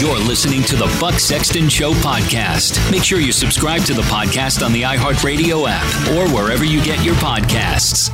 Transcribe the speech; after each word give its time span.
You're 0.00 0.18
listening 0.18 0.62
to 0.62 0.76
the 0.76 0.86
Buck 0.98 1.20
Sexton 1.20 1.68
Show 1.68 1.92
podcast. 1.92 2.90
Make 2.90 3.04
sure 3.04 3.20
you 3.20 3.32
subscribe 3.32 3.82
to 3.82 3.92
the 3.92 4.00
podcast 4.00 4.64
on 4.64 4.72
the 4.72 4.80
iHeartRadio 4.80 5.66
app 5.68 6.10
or 6.12 6.34
wherever 6.34 6.64
you 6.64 6.82
get 6.82 7.04
your 7.04 7.16
podcasts. 7.16 8.10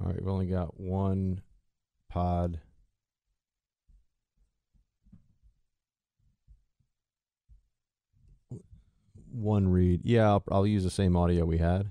All 0.00 0.08
right, 0.08 0.11
we've 0.22 0.32
only 0.32 0.46
got 0.46 0.78
one 0.78 1.42
pod. 2.08 2.60
One 9.32 9.66
read. 9.68 10.02
Yeah, 10.04 10.28
I'll, 10.28 10.44
I'll 10.52 10.66
use 10.66 10.84
the 10.84 10.90
same 10.90 11.16
audio 11.16 11.44
we 11.44 11.58
had. 11.58 11.90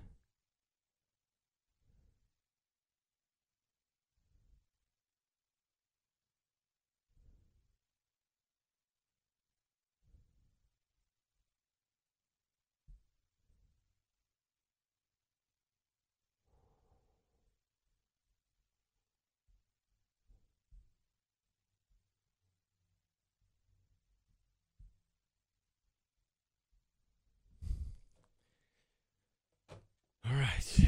All 30.32 30.38
right. 30.38 30.82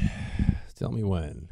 Tell 0.84 0.92
me 0.92 1.02
when. 1.02 1.48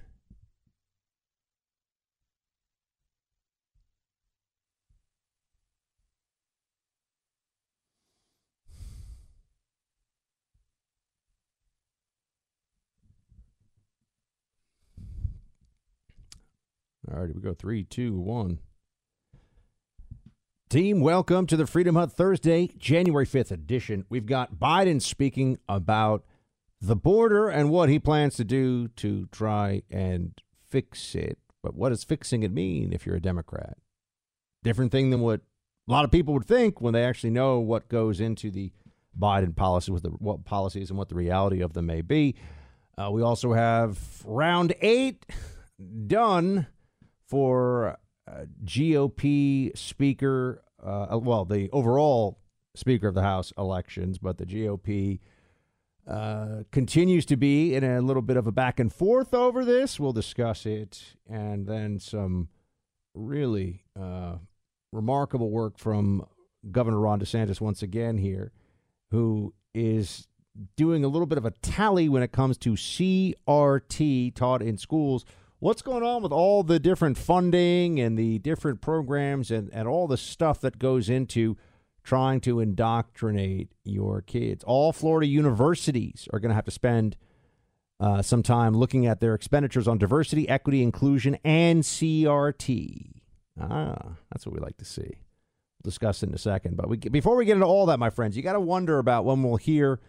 All 17.10 17.18
right, 17.18 17.24
here 17.24 17.32
we 17.34 17.40
go. 17.40 17.54
Three, 17.54 17.84
two, 17.84 18.18
one. 18.18 18.58
Team, 20.68 21.00
welcome 21.00 21.46
to 21.46 21.56
the 21.56 21.66
Freedom 21.66 21.94
Hut 21.94 22.12
Thursday, 22.12 22.68
January 22.76 23.24
5th 23.24 23.50
edition. 23.50 24.04
We've 24.10 24.26
got 24.26 24.56
Biden 24.56 25.00
speaking 25.00 25.56
about 25.70 26.22
the 26.82 26.96
border 26.96 27.48
and 27.48 27.70
what 27.70 27.88
he 27.88 27.98
plans 28.00 28.34
to 28.34 28.44
do 28.44 28.88
to 28.88 29.26
try 29.26 29.82
and 29.88 30.32
fix 30.68 31.14
it. 31.14 31.38
But 31.62 31.76
what 31.76 31.90
does 31.90 32.02
fixing 32.02 32.42
it 32.42 32.52
mean 32.52 32.92
if 32.92 33.06
you're 33.06 33.16
a 33.16 33.20
Democrat? 33.20 33.76
Different 34.64 34.90
thing 34.90 35.10
than 35.10 35.20
what 35.20 35.42
a 35.88 35.92
lot 35.92 36.04
of 36.04 36.10
people 36.10 36.34
would 36.34 36.44
think 36.44 36.80
when 36.80 36.92
they 36.92 37.04
actually 37.04 37.30
know 37.30 37.60
what 37.60 37.88
goes 37.88 38.20
into 38.20 38.50
the 38.50 38.72
Biden 39.18 39.54
policy, 39.54 39.92
with 39.92 40.02
the 40.02 40.10
what 40.10 40.44
policies 40.44 40.90
and 40.90 40.98
what 40.98 41.08
the 41.08 41.14
reality 41.14 41.60
of 41.60 41.72
them 41.72 41.86
may 41.86 42.02
be. 42.02 42.34
Uh, 42.98 43.10
we 43.12 43.22
also 43.22 43.52
have 43.52 43.98
round 44.24 44.74
eight 44.80 45.24
done 46.06 46.66
for 47.28 47.98
uh, 48.28 48.44
GOP 48.64 49.76
speaker, 49.76 50.64
uh, 50.84 51.18
well, 51.22 51.44
the 51.44 51.70
overall 51.70 52.38
Speaker 52.74 53.06
of 53.06 53.14
the 53.14 53.22
House 53.22 53.52
elections, 53.58 54.18
but 54.18 54.38
the 54.38 54.46
GOP 54.46 55.20
uh, 56.06 56.64
continues 56.72 57.24
to 57.26 57.36
be 57.36 57.74
in 57.74 57.84
a 57.84 58.00
little 58.00 58.22
bit 58.22 58.36
of 58.36 58.46
a 58.46 58.52
back 58.52 58.80
and 58.80 58.92
forth 58.92 59.32
over 59.32 59.64
this. 59.64 60.00
We'll 60.00 60.12
discuss 60.12 60.66
it. 60.66 61.16
And 61.28 61.66
then 61.66 62.00
some 62.00 62.48
really 63.14 63.84
uh, 63.98 64.36
remarkable 64.92 65.50
work 65.50 65.78
from 65.78 66.26
Governor 66.70 66.98
Ron 66.98 67.20
DeSantis 67.20 67.60
once 67.60 67.82
again 67.82 68.18
here, 68.18 68.52
who 69.10 69.54
is 69.74 70.26
doing 70.76 71.04
a 71.04 71.08
little 71.08 71.26
bit 71.26 71.38
of 71.38 71.44
a 71.44 71.50
tally 71.50 72.08
when 72.08 72.22
it 72.22 72.32
comes 72.32 72.58
to 72.58 72.72
CRT 72.72 74.34
taught 74.34 74.62
in 74.62 74.76
schools. 74.76 75.24
What's 75.60 75.82
going 75.82 76.02
on 76.02 76.22
with 76.22 76.32
all 76.32 76.64
the 76.64 76.80
different 76.80 77.16
funding 77.16 78.00
and 78.00 78.18
the 78.18 78.40
different 78.40 78.80
programs 78.80 79.50
and, 79.50 79.70
and 79.72 79.86
all 79.86 80.08
the 80.08 80.16
stuff 80.16 80.60
that 80.60 80.78
goes 80.78 81.08
into 81.08 81.56
trying 82.04 82.40
to 82.42 82.60
indoctrinate 82.60 83.72
your 83.84 84.20
kids? 84.22 84.64
All 84.64 84.92
Florida 84.92 85.26
universities 85.26 86.28
are 86.32 86.40
going 86.40 86.50
to 86.50 86.54
have 86.54 86.64
to 86.64 86.70
spend 86.70 87.16
uh, 88.00 88.20
some 88.20 88.42
time 88.42 88.74
looking 88.74 89.06
at 89.06 89.20
their 89.20 89.34
expenditures 89.34 89.86
on 89.86 89.98
diversity, 89.98 90.48
equity, 90.48 90.82
inclusion, 90.82 91.38
and 91.44 91.82
CRT. 91.82 93.12
Ah, 93.60 94.16
that's 94.30 94.44
what 94.44 94.54
we 94.54 94.60
like 94.60 94.76
to 94.78 94.84
see. 94.84 95.02
We'll 95.02 95.84
discuss 95.84 96.22
it 96.22 96.28
in 96.28 96.34
a 96.34 96.38
second. 96.38 96.76
But 96.76 96.88
we, 96.88 96.96
before 96.96 97.36
we 97.36 97.44
get 97.44 97.54
into 97.54 97.66
all 97.66 97.86
that, 97.86 97.98
my 97.98 98.10
friends, 98.10 98.36
you 98.36 98.42
got 98.42 98.54
to 98.54 98.60
wonder 98.60 98.98
about 98.98 99.24
when 99.24 99.42
we'll 99.42 99.56
hear 99.56 100.00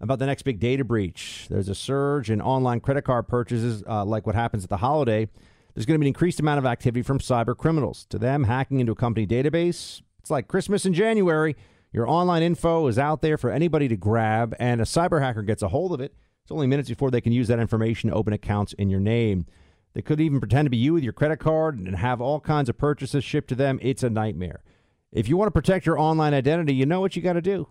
about 0.00 0.18
the 0.18 0.26
next 0.26 0.42
big 0.42 0.60
data 0.60 0.84
breach. 0.84 1.46
There's 1.50 1.68
a 1.68 1.74
surge 1.74 2.30
in 2.30 2.40
online 2.40 2.80
credit 2.80 3.02
card 3.02 3.28
purchases, 3.28 3.82
uh, 3.88 4.04
like 4.04 4.26
what 4.26 4.34
happens 4.34 4.64
at 4.64 4.70
the 4.70 4.78
holiday. 4.78 5.28
There's 5.74 5.86
going 5.86 5.96
to 5.96 6.00
be 6.00 6.06
an 6.06 6.08
increased 6.08 6.40
amount 6.40 6.58
of 6.58 6.66
activity 6.66 7.02
from 7.02 7.18
cyber 7.18 7.56
criminals. 7.56 8.06
To 8.10 8.18
them, 8.18 8.44
hacking 8.44 8.80
into 8.80 8.92
a 8.92 8.96
company 8.96 9.26
database, 9.26 10.02
it's 10.20 10.30
like 10.30 10.48
Christmas 10.48 10.86
in 10.86 10.94
January. 10.94 11.56
Your 11.92 12.08
online 12.08 12.42
info 12.42 12.86
is 12.86 12.98
out 12.98 13.22
there 13.22 13.36
for 13.36 13.50
anybody 13.50 13.88
to 13.88 13.96
grab, 13.96 14.54
and 14.60 14.80
a 14.80 14.84
cyber 14.84 15.20
hacker 15.20 15.42
gets 15.42 15.62
a 15.62 15.68
hold 15.68 15.92
of 15.92 16.00
it. 16.00 16.14
It's 16.44 16.52
only 16.52 16.66
minutes 16.66 16.88
before 16.88 17.10
they 17.10 17.20
can 17.20 17.32
use 17.32 17.48
that 17.48 17.58
information 17.58 18.10
to 18.10 18.16
open 18.16 18.32
accounts 18.32 18.72
in 18.74 18.90
your 18.90 19.00
name. 19.00 19.46
They 19.94 20.02
could 20.02 20.20
even 20.20 20.38
pretend 20.40 20.66
to 20.66 20.70
be 20.70 20.76
you 20.76 20.92
with 20.92 21.02
your 21.02 21.12
credit 21.12 21.38
card 21.38 21.78
and 21.78 21.96
have 21.96 22.20
all 22.20 22.38
kinds 22.38 22.68
of 22.68 22.78
purchases 22.78 23.24
shipped 23.24 23.48
to 23.48 23.54
them. 23.56 23.80
It's 23.82 24.04
a 24.04 24.10
nightmare. 24.10 24.62
If 25.10 25.28
you 25.28 25.36
want 25.36 25.48
to 25.48 25.52
protect 25.52 25.86
your 25.86 25.98
online 25.98 26.34
identity, 26.34 26.74
you 26.74 26.86
know 26.86 27.00
what 27.00 27.16
you 27.16 27.22
got 27.22 27.32
to 27.32 27.42
do. 27.42 27.68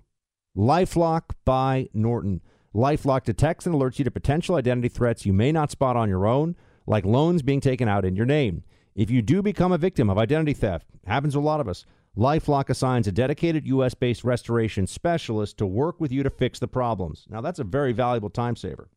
Lifelock 0.57 1.31
by 1.45 1.87
Norton. 1.93 2.41
Lifelock 2.75 3.23
detects 3.23 3.65
and 3.65 3.73
alerts 3.73 3.99
you 3.99 4.05
to 4.05 4.11
potential 4.11 4.55
identity 4.55 4.89
threats 4.89 5.25
you 5.25 5.31
may 5.31 5.51
not 5.51 5.71
spot 5.71 5.95
on 5.95 6.09
your 6.09 6.27
own, 6.27 6.55
like 6.85 7.05
loans 7.05 7.41
being 7.41 7.61
taken 7.61 7.87
out 7.87 8.03
in 8.03 8.15
your 8.15 8.25
name. 8.25 8.63
If 8.95 9.09
you 9.09 9.21
do 9.21 9.41
become 9.41 9.71
a 9.71 9.77
victim 9.77 10.09
of 10.09 10.17
identity 10.17 10.53
theft, 10.53 10.87
happens 11.05 11.33
to 11.33 11.39
a 11.39 11.41
lot 11.41 11.61
of 11.61 11.69
us, 11.69 11.85
Lifelock 12.17 12.69
assigns 12.69 13.07
a 13.07 13.11
dedicated 13.11 13.65
U.S. 13.67 13.93
based 13.93 14.23
restoration 14.23 14.87
specialist 14.87 15.57
to 15.57 15.65
work 15.65 15.99
with 16.01 16.11
you 16.11 16.23
to 16.23 16.29
fix 16.29 16.59
the 16.59 16.67
problems. 16.67 17.25
Now, 17.29 17.41
that's 17.41 17.59
a 17.59 17.63
very 17.63 17.93
valuable 17.93 18.29
time 18.29 18.55
saver. 18.55 18.89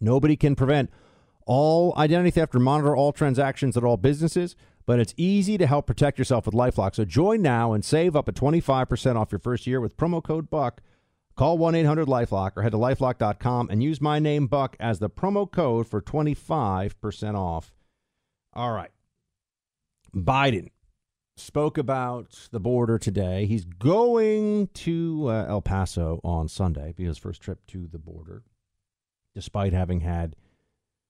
Nobody 0.00 0.36
can 0.36 0.54
prevent 0.54 0.90
all 1.46 1.94
identity 1.96 2.30
theft 2.30 2.54
or 2.54 2.60
monitor 2.60 2.96
all 2.96 3.12
transactions 3.12 3.76
at 3.76 3.84
all 3.84 3.96
businesses, 3.96 4.56
but 4.84 4.98
it's 4.98 5.14
easy 5.16 5.58
to 5.58 5.66
help 5.66 5.86
protect 5.86 6.18
yourself 6.18 6.46
with 6.46 6.54
Lifelock. 6.54 6.94
So 6.94 7.04
join 7.04 7.42
now 7.42 7.72
and 7.72 7.84
save 7.84 8.16
up 8.16 8.26
to 8.26 8.32
25% 8.32 9.16
off 9.16 9.32
your 9.32 9.38
first 9.38 9.66
year 9.66 9.80
with 9.80 9.96
promo 9.96 10.22
code 10.22 10.50
BUCK. 10.50 10.80
Call 11.36 11.58
1 11.58 11.74
800 11.74 12.08
Lifelock 12.08 12.52
or 12.56 12.62
head 12.62 12.72
to 12.72 12.78
lifelock.com 12.78 13.68
and 13.70 13.82
use 13.82 14.00
my 14.00 14.18
name 14.18 14.46
BUCK 14.46 14.76
as 14.80 14.98
the 14.98 15.10
promo 15.10 15.50
code 15.50 15.86
for 15.86 16.00
25% 16.00 17.34
off. 17.34 17.74
All 18.54 18.72
right. 18.72 18.90
Biden 20.14 20.70
spoke 21.36 21.76
about 21.76 22.48
the 22.50 22.60
border 22.60 22.98
today. 22.98 23.46
He's 23.46 23.64
going 23.64 24.68
to 24.68 25.26
uh, 25.28 25.46
El 25.48 25.62
Paso 25.62 26.20
on 26.24 26.48
Sunday, 26.48 26.94
be 26.96 27.04
his 27.04 27.18
first 27.18 27.42
trip 27.42 27.66
to 27.68 27.86
the 27.86 27.98
border, 27.98 28.42
despite 29.34 29.72
having 29.72 30.00
had 30.00 30.34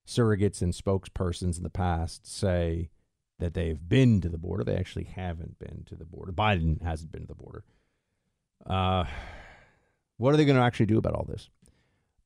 surrogates 0.06 0.62
and 0.62 0.72
spokespersons 0.72 1.56
in 1.56 1.62
the 1.62 1.70
past 1.70 2.26
say 2.26 2.90
that 3.38 3.54
they've 3.54 3.88
been 3.88 4.20
to 4.20 4.28
the 4.28 4.38
border. 4.38 4.64
They 4.64 4.76
actually 4.76 5.04
haven't 5.04 5.58
been 5.58 5.84
to 5.86 5.94
the 5.94 6.04
border. 6.04 6.32
Biden 6.32 6.82
hasn't 6.82 7.12
been 7.12 7.22
to 7.22 7.28
the 7.28 7.34
border. 7.34 7.64
Uh, 8.64 9.04
what 10.16 10.32
are 10.32 10.36
they 10.36 10.44
going 10.44 10.56
to 10.56 10.62
actually 10.62 10.86
do 10.86 10.98
about 10.98 11.14
all 11.14 11.26
this? 11.28 11.50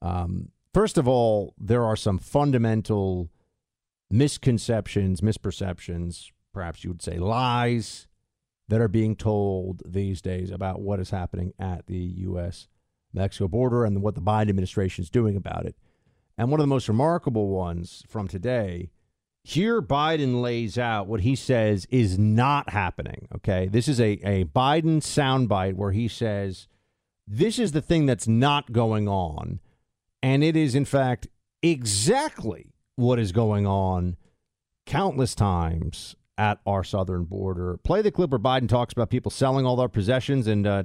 Um, 0.00 0.50
first 0.72 0.96
of 0.96 1.08
all, 1.08 1.54
there 1.58 1.84
are 1.84 1.96
some 1.96 2.18
fundamental 2.18 3.28
misconceptions, 4.10 5.20
misperceptions, 5.20 6.30
perhaps 6.52 6.84
you 6.84 6.90
would 6.90 7.02
say 7.02 7.18
lies 7.18 8.06
that 8.68 8.80
are 8.80 8.88
being 8.88 9.16
told 9.16 9.82
these 9.84 10.22
days 10.22 10.50
about 10.50 10.80
what 10.80 11.00
is 11.00 11.10
happening 11.10 11.52
at 11.58 11.86
the 11.86 11.96
U.S. 11.96 12.68
Mexico 13.12 13.48
border 13.48 13.84
and 13.84 14.02
what 14.02 14.14
the 14.14 14.20
Biden 14.20 14.48
administration 14.48 15.02
is 15.02 15.10
doing 15.10 15.36
about 15.36 15.66
it. 15.66 15.76
And 16.38 16.50
one 16.50 16.60
of 16.60 16.64
the 16.64 16.68
most 16.68 16.88
remarkable 16.88 17.48
ones 17.48 18.04
from 18.08 18.28
today 18.28 18.90
here 19.42 19.80
Biden 19.80 20.42
lays 20.42 20.78
out 20.78 21.06
what 21.06 21.20
he 21.20 21.34
says 21.34 21.86
is 21.90 22.18
not 22.18 22.70
happening. 22.70 23.28
Okay. 23.36 23.68
This 23.68 23.88
is 23.88 24.00
a, 24.00 24.12
a 24.24 24.44
Biden 24.44 24.98
soundbite 24.98 25.74
where 25.74 25.92
he 25.92 26.08
says, 26.08 26.68
This 27.26 27.58
is 27.58 27.72
the 27.72 27.82
thing 27.82 28.06
that's 28.06 28.28
not 28.28 28.72
going 28.72 29.08
on. 29.08 29.60
And 30.22 30.44
it 30.44 30.56
is, 30.56 30.74
in 30.74 30.84
fact, 30.84 31.28
exactly 31.62 32.74
what 32.96 33.18
is 33.18 33.32
going 33.32 33.66
on 33.66 34.16
countless 34.84 35.34
times 35.34 36.16
at 36.40 36.58
our 36.64 36.82
southern 36.82 37.24
border. 37.24 37.76
Play 37.84 38.00
the 38.00 38.10
clip 38.10 38.30
where 38.30 38.38
Biden 38.38 38.66
talks 38.66 38.94
about 38.94 39.10
people 39.10 39.30
selling 39.30 39.66
all 39.66 39.76
their 39.76 39.90
possessions 39.90 40.46
and 40.46 40.66
uh, 40.66 40.84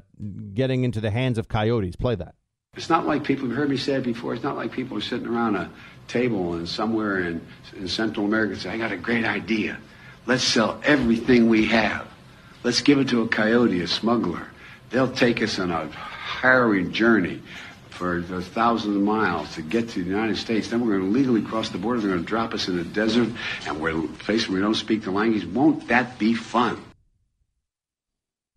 getting 0.53 0.83
into 0.83 0.99
the 0.99 1.09
hands 1.09 1.37
of 1.37 1.47
coyotes. 1.47 1.95
Play 1.95 2.15
that. 2.15 2.35
It's 2.75 2.89
not 2.89 3.07
like 3.07 3.23
people, 3.23 3.47
you've 3.47 3.55
heard 3.55 3.69
me 3.69 3.77
say 3.77 3.93
it 3.93 4.03
before, 4.03 4.33
it's 4.33 4.43
not 4.43 4.57
like 4.57 4.73
people 4.73 4.97
are 4.97 5.01
sitting 5.01 5.27
around 5.27 5.55
a 5.55 5.71
table 6.09 6.55
and 6.55 6.67
somewhere 6.67 7.21
in, 7.21 7.39
in 7.73 7.87
Central 7.87 8.25
America 8.25 8.51
and 8.51 8.61
say, 8.61 8.69
I 8.71 8.77
got 8.77 8.91
a 8.91 8.97
great 8.97 9.23
idea. 9.23 9.77
Let's 10.25 10.43
sell 10.43 10.81
everything 10.83 11.47
we 11.47 11.67
have. 11.67 12.05
Let's 12.63 12.81
give 12.81 12.99
it 12.99 13.07
to 13.09 13.21
a 13.21 13.27
coyote, 13.29 13.79
a 13.79 13.87
smuggler. 13.87 14.49
They'll 14.89 15.11
take 15.11 15.41
us 15.41 15.57
on 15.57 15.71
a 15.71 15.87
harrowing 15.87 16.91
journey 16.91 17.41
for 17.95 18.21
thousands 18.21 18.95
of 18.95 19.01
miles 19.01 19.55
to 19.55 19.61
get 19.61 19.89
to 19.89 20.03
the 20.03 20.09
United 20.09 20.37
States. 20.37 20.67
Then 20.67 20.85
we're 20.85 20.97
going 20.97 21.11
to 21.11 21.17
legally 21.17 21.41
cross 21.41 21.69
the 21.69 21.77
border. 21.77 22.01
They're 22.01 22.11
going 22.11 22.23
to 22.23 22.27
drop 22.27 22.53
us 22.53 22.67
in 22.67 22.77
the 22.77 22.83
desert, 22.83 23.29
and 23.65 23.81
we're 23.81 24.07
facing 24.07 24.53
we 24.53 24.61
don't 24.61 24.75
speak 24.75 25.03
the 25.03 25.11
language. 25.11 25.45
Won't 25.45 25.87
that 25.87 26.19
be 26.19 26.33
fun? 26.33 26.83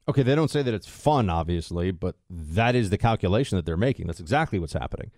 Okay, 0.09 0.23
they 0.23 0.35
don't 0.35 0.51
say 0.51 0.63
that 0.63 0.75
it's 0.75 0.89
fun, 0.89 1.29
obviously, 1.29 1.91
but 1.91 2.17
that 2.31 2.75
is 2.75 2.91
the 2.91 2.99
calculation 2.99 3.57
that 3.57 3.67
they're 3.67 3.77
making. 3.77 4.07
That's 4.07 4.21
exactly 4.21 4.59
what's 4.59 4.73
happening. 4.73 5.11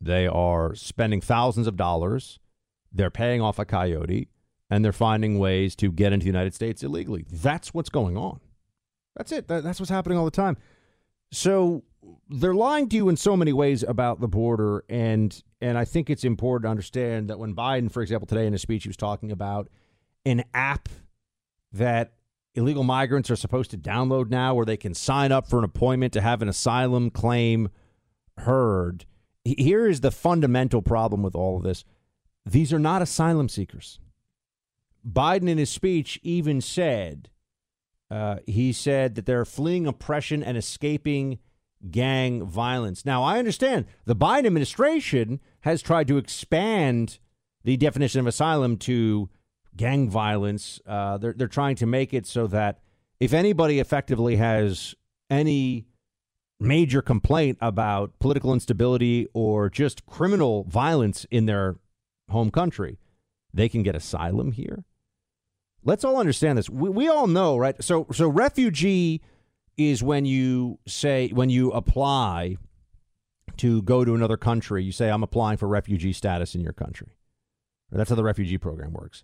They 0.00 0.26
are 0.26 0.74
spending 0.74 1.20
thousands 1.20 1.66
of 1.66 1.76
dollars, 1.76 2.38
they're 2.92 3.10
paying 3.10 3.42
off 3.42 3.58
a 3.58 3.64
coyote, 3.64 4.28
and 4.70 4.84
they're 4.84 4.92
finding 4.92 5.38
ways 5.38 5.74
to 5.76 5.92
get 5.92 6.12
into 6.12 6.24
the 6.24 6.28
United 6.28 6.54
States 6.54 6.82
illegally. 6.82 7.26
That's 7.30 7.74
what's 7.74 7.90
going 7.90 8.16
on. 8.16 8.40
That's 9.16 9.32
it. 9.32 9.48
that's 9.48 9.80
what's 9.80 9.90
happening 9.90 10.16
all 10.16 10.24
the 10.24 10.30
time. 10.30 10.56
So 11.32 11.82
they're 12.28 12.54
lying 12.54 12.88
to 12.88 12.96
you 12.96 13.08
in 13.08 13.16
so 13.16 13.36
many 13.36 13.52
ways 13.52 13.82
about 13.82 14.20
the 14.20 14.28
border, 14.28 14.84
and 14.88 15.42
and 15.60 15.76
I 15.76 15.84
think 15.84 16.08
it's 16.08 16.24
important 16.24 16.64
to 16.64 16.70
understand 16.70 17.28
that 17.28 17.38
when 17.38 17.54
Biden, 17.54 17.90
for 17.90 18.02
example, 18.02 18.26
today 18.26 18.46
in 18.46 18.52
his 18.52 18.62
speech, 18.62 18.84
he 18.84 18.88
was 18.88 18.96
talking 18.96 19.30
about 19.30 19.68
an 20.24 20.44
app 20.54 20.88
that 21.72 22.14
illegal 22.54 22.84
migrants 22.84 23.30
are 23.30 23.36
supposed 23.36 23.70
to 23.70 23.78
download 23.78 24.30
now 24.30 24.54
where 24.54 24.66
they 24.66 24.76
can 24.76 24.94
sign 24.94 25.32
up 25.32 25.48
for 25.48 25.58
an 25.58 25.64
appointment 25.64 26.12
to 26.12 26.20
have 26.20 26.42
an 26.42 26.48
asylum 26.48 27.10
claim 27.10 27.68
heard. 28.38 29.06
Here 29.44 29.86
is 29.86 30.00
the 30.00 30.10
fundamental 30.10 30.82
problem 30.82 31.22
with 31.22 31.34
all 31.34 31.56
of 31.56 31.62
this 31.62 31.84
these 32.46 32.72
are 32.72 32.78
not 32.78 33.02
asylum 33.02 33.48
seekers. 33.48 34.00
Biden, 35.06 35.48
in 35.48 35.58
his 35.58 35.70
speech, 35.70 36.18
even 36.22 36.60
said, 36.60 37.30
uh, 38.10 38.36
he 38.46 38.72
said 38.72 39.14
that 39.14 39.26
they're 39.26 39.44
fleeing 39.44 39.86
oppression 39.86 40.42
and 40.42 40.56
escaping 40.56 41.38
gang 41.88 42.44
violence. 42.44 43.06
Now, 43.06 43.22
I 43.22 43.38
understand 43.38 43.86
the 44.04 44.16
Biden 44.16 44.46
administration 44.46 45.40
has 45.60 45.80
tried 45.82 46.08
to 46.08 46.18
expand 46.18 47.18
the 47.64 47.76
definition 47.76 48.20
of 48.20 48.26
asylum 48.26 48.76
to 48.78 49.28
gang 49.76 50.10
violence. 50.10 50.80
Uh, 50.86 51.18
they're 51.18 51.32
they're 51.32 51.48
trying 51.48 51.76
to 51.76 51.86
make 51.86 52.12
it 52.12 52.26
so 52.26 52.46
that 52.48 52.80
if 53.18 53.32
anybody 53.32 53.78
effectively 53.78 54.36
has 54.36 54.94
any 55.28 55.86
major 56.58 57.00
complaint 57.00 57.56
about 57.60 58.18
political 58.18 58.52
instability 58.52 59.26
or 59.32 59.70
just 59.70 60.04
criminal 60.04 60.64
violence 60.64 61.26
in 61.30 61.46
their 61.46 61.76
home 62.28 62.50
country, 62.50 62.98
they 63.52 63.68
can 63.68 63.82
get 63.82 63.94
asylum 63.94 64.52
here. 64.52 64.84
Let's 65.82 66.04
all 66.04 66.18
understand 66.18 66.58
this. 66.58 66.68
We, 66.68 66.90
we 66.90 67.08
all 67.08 67.26
know, 67.26 67.56
right? 67.56 67.82
So 67.82 68.06
so 68.12 68.28
refugee 68.28 69.22
is 69.80 70.02
when 70.02 70.24
you 70.24 70.78
say 70.86 71.28
when 71.28 71.50
you 71.50 71.70
apply 71.72 72.56
to 73.56 73.82
go 73.82 74.04
to 74.04 74.14
another 74.14 74.36
country, 74.36 74.84
you 74.84 74.92
say 74.92 75.10
I'm 75.10 75.22
applying 75.22 75.56
for 75.56 75.68
refugee 75.68 76.12
status 76.12 76.54
in 76.54 76.60
your 76.60 76.72
country. 76.72 77.08
That's 77.90 78.10
how 78.10 78.16
the 78.16 78.24
refugee 78.24 78.58
program 78.58 78.92
works. 78.92 79.22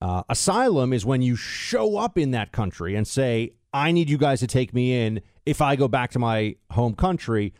Uh, 0.00 0.22
asylum 0.28 0.92
is 0.92 1.06
when 1.06 1.22
you 1.22 1.36
show 1.36 1.96
up 1.96 2.18
in 2.18 2.32
that 2.32 2.52
country 2.52 2.94
and 2.94 3.08
say, 3.08 3.54
I 3.72 3.90
need 3.92 4.10
you 4.10 4.18
guys 4.18 4.40
to 4.40 4.46
take 4.46 4.74
me 4.74 5.06
in. 5.06 5.22
If 5.46 5.62
I 5.62 5.76
go 5.76 5.88
back 5.88 6.10
to 6.12 6.18
my 6.18 6.56
home 6.70 6.94
country, 6.94 7.54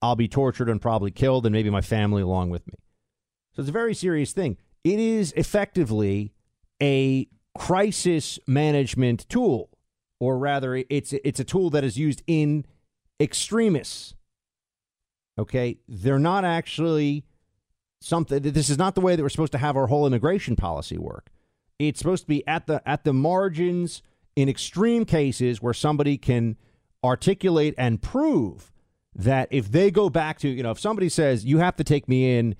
I'll 0.00 0.16
be 0.16 0.28
tortured 0.28 0.68
and 0.68 0.80
probably 0.80 1.10
killed, 1.10 1.44
and 1.44 1.52
maybe 1.52 1.70
my 1.70 1.82
family 1.82 2.22
along 2.22 2.50
with 2.50 2.66
me. 2.66 2.74
So 3.52 3.60
it's 3.60 3.68
a 3.68 3.72
very 3.72 3.94
serious 3.94 4.32
thing. 4.32 4.56
It 4.82 4.98
is 4.98 5.32
effectively 5.32 6.32
a 6.80 7.28
crisis 7.56 8.38
management 8.46 9.28
tool, 9.28 9.69
or 10.20 10.38
rather, 10.38 10.84
it's 10.88 11.12
it's 11.12 11.40
a 11.40 11.44
tool 11.44 11.70
that 11.70 11.82
is 11.82 11.98
used 11.98 12.22
in 12.26 12.66
extremists. 13.18 14.14
Okay, 15.38 15.78
they're 15.88 16.18
not 16.18 16.44
actually 16.44 17.24
something. 18.00 18.42
This 18.42 18.68
is 18.68 18.78
not 18.78 18.94
the 18.94 19.00
way 19.00 19.16
that 19.16 19.22
we're 19.22 19.30
supposed 19.30 19.52
to 19.52 19.58
have 19.58 19.76
our 19.76 19.86
whole 19.86 20.06
immigration 20.06 20.54
policy 20.54 20.98
work. 20.98 21.30
It's 21.78 21.98
supposed 21.98 22.24
to 22.24 22.28
be 22.28 22.46
at 22.46 22.66
the 22.66 22.86
at 22.88 23.04
the 23.04 23.14
margins 23.14 24.02
in 24.36 24.48
extreme 24.48 25.04
cases 25.04 25.62
where 25.62 25.74
somebody 25.74 26.18
can 26.18 26.56
articulate 27.02 27.74
and 27.78 28.00
prove 28.00 28.70
that 29.14 29.48
if 29.50 29.72
they 29.72 29.90
go 29.90 30.08
back 30.08 30.38
to, 30.38 30.48
you 30.48 30.62
know, 30.62 30.70
if 30.70 30.78
somebody 30.78 31.08
says 31.08 31.44
you 31.44 31.58
have 31.58 31.76
to 31.76 31.84
take 31.84 32.08
me 32.08 32.38
in 32.38 32.54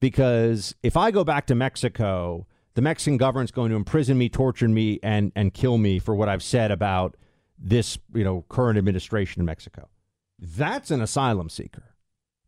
because 0.00 0.74
if 0.82 0.96
I 0.96 1.10
go 1.10 1.24
back 1.24 1.46
to 1.46 1.54
Mexico, 1.54 2.46
the 2.74 2.82
Mexican 2.82 3.16
government's 3.16 3.52
going 3.52 3.70
to 3.70 3.76
imprison 3.76 4.18
me, 4.18 4.28
torture 4.28 4.68
me, 4.68 4.98
and 5.02 5.32
and 5.36 5.54
kill 5.54 5.78
me 5.78 5.98
for 5.98 6.14
what 6.14 6.28
I've 6.28 6.42
said 6.42 6.70
about 6.70 7.16
this, 7.58 7.98
you 8.14 8.24
know, 8.24 8.44
current 8.48 8.78
administration 8.78 9.40
in 9.40 9.46
Mexico. 9.46 9.88
That's 10.38 10.90
an 10.90 11.00
asylum 11.00 11.48
seeker. 11.48 11.94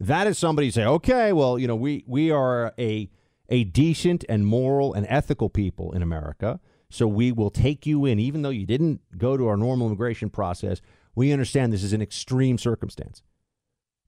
That 0.00 0.26
is 0.26 0.36
somebody 0.36 0.70
say, 0.70 0.84
okay, 0.84 1.32
well, 1.32 1.58
you 1.58 1.66
know, 1.66 1.76
we 1.76 2.04
we 2.06 2.30
are 2.30 2.74
a 2.78 3.08
a 3.48 3.64
decent 3.64 4.24
and 4.28 4.46
moral 4.46 4.92
and 4.92 5.06
ethical 5.08 5.48
people 5.48 5.92
in 5.92 6.02
America, 6.02 6.60
so 6.90 7.06
we 7.06 7.32
will 7.32 7.50
take 7.50 7.86
you 7.86 8.04
in, 8.04 8.18
even 8.18 8.42
though 8.42 8.50
you 8.50 8.66
didn't 8.66 9.00
go 9.16 9.36
to 9.36 9.46
our 9.46 9.56
normal 9.56 9.86
immigration 9.86 10.30
process. 10.30 10.80
We 11.14 11.32
understand 11.32 11.72
this 11.72 11.82
is 11.82 11.94
an 11.94 12.02
extreme 12.02 12.58
circumstance. 12.58 13.22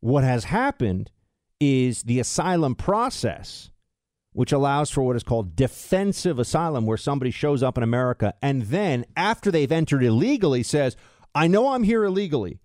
What 0.00 0.24
has 0.24 0.44
happened 0.44 1.10
is 1.60 2.02
the 2.02 2.20
asylum 2.20 2.74
process, 2.74 3.70
which 4.32 4.52
allows 4.52 4.90
for 4.90 5.02
what 5.02 5.16
is 5.16 5.22
called 5.22 5.56
defensive 5.56 6.38
asylum, 6.38 6.86
where 6.86 6.96
somebody 6.96 7.30
shows 7.30 7.62
up 7.62 7.76
in 7.76 7.82
America 7.82 8.34
and 8.42 8.62
then, 8.62 9.04
after 9.16 9.50
they've 9.50 9.72
entered 9.72 10.02
illegally, 10.02 10.62
says, 10.62 10.96
I 11.34 11.46
know 11.46 11.72
I'm 11.72 11.82
here 11.82 12.04
illegally. 12.04 12.58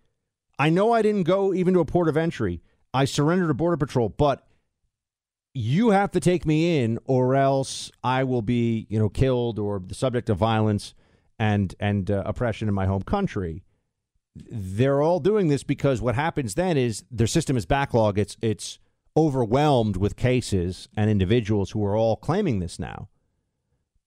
I 0.60 0.70
know 0.70 0.91
I 0.91 1.01
didn't 1.01 1.24
go 1.24 1.53
even 1.53 1.74
to 1.74 1.79
a 1.79 1.86
port 1.86 2.08
of 2.08 2.17
entry. 2.17 2.62
I 2.93 3.05
surrendered 3.05 3.48
to 3.50 3.53
Border 3.53 3.77
Patrol, 3.77 4.10
but 4.10 4.48
you 5.53 5.91
have 5.91 6.12
to 6.12 6.20
take 6.20 6.46
me 6.46 6.84
in 6.84 7.00
or 7.05 7.36
else 7.36 7.91
I 8.03 8.24
will 8.24 8.41
be, 8.41 8.88
you 8.89 9.00
know, 9.00 9.10
killed 9.10 9.60
or 9.60 9.82
the 9.86 9.96
subject 9.96 10.29
of 10.29 10.38
violence 10.38 10.93
and 11.39 11.75
and 11.79 12.10
uh, 12.10 12.24
oppression 12.25 12.67
in 12.67 12.74
my 12.74 12.86
home 12.86 13.03
country. 13.03 13.63
They're 14.36 15.01
all 15.01 15.20
doing 15.20 15.48
this 15.50 15.63
because 15.63 16.01
what 16.01 16.15
happens 16.15 16.55
then 16.55 16.77
is 16.77 17.03
their 17.12 17.27
system 17.27 17.58
is 17.58 17.65
backlog. 17.65 18.17
It's 18.17 18.38
it's 18.41 18.79
overwhelmed 19.15 19.96
with 19.96 20.15
cases 20.15 20.89
and 20.96 21.10
individuals 21.10 21.72
who 21.72 21.86
are 21.86 21.96
all 21.96 22.15
claiming 22.15 22.60
this 22.60 22.79
now, 22.79 23.10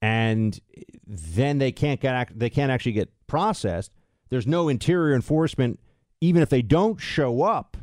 and 0.02 0.60
then 1.06 1.58
they 1.58 1.72
can't 1.72 2.00
get 2.00 2.38
they 2.38 2.50
can't 2.50 2.70
actually 2.70 2.92
get 2.92 3.12
processed. 3.26 3.92
There's 4.28 4.46
no 4.46 4.68
interior 4.68 5.14
enforcement, 5.14 5.78
even 6.20 6.42
if 6.42 6.48
they 6.48 6.62
don't 6.62 7.00
show 7.00 7.42
up 7.42 7.76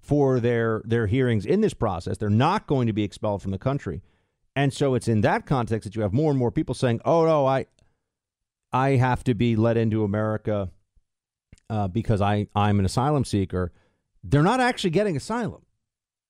for 0.00 0.40
their 0.40 0.82
their 0.84 1.06
hearings 1.06 1.46
in 1.46 1.60
this 1.60 1.74
process. 1.74 2.18
They're 2.18 2.30
not 2.30 2.66
going 2.66 2.86
to 2.86 2.92
be 2.92 3.04
expelled 3.04 3.42
from 3.42 3.52
the 3.52 3.58
country, 3.58 4.02
and 4.56 4.72
so 4.72 4.94
it's 4.94 5.08
in 5.08 5.20
that 5.22 5.46
context 5.46 5.84
that 5.84 5.94
you 5.94 6.02
have 6.02 6.12
more 6.12 6.30
and 6.30 6.38
more 6.38 6.50
people 6.50 6.74
saying, 6.74 7.00
"Oh 7.04 7.24
no, 7.24 7.46
I 7.46 7.66
I 8.72 8.90
have 8.90 9.22
to 9.24 9.34
be 9.34 9.56
let 9.56 9.76
into 9.76 10.04
America." 10.04 10.70
Uh, 11.70 11.86
because 11.86 12.22
I, 12.22 12.46
I'm 12.56 12.78
an 12.78 12.86
asylum 12.86 13.26
seeker, 13.26 13.72
they're 14.24 14.42
not 14.42 14.58
actually 14.58 14.88
getting 14.88 15.18
asylum. 15.18 15.60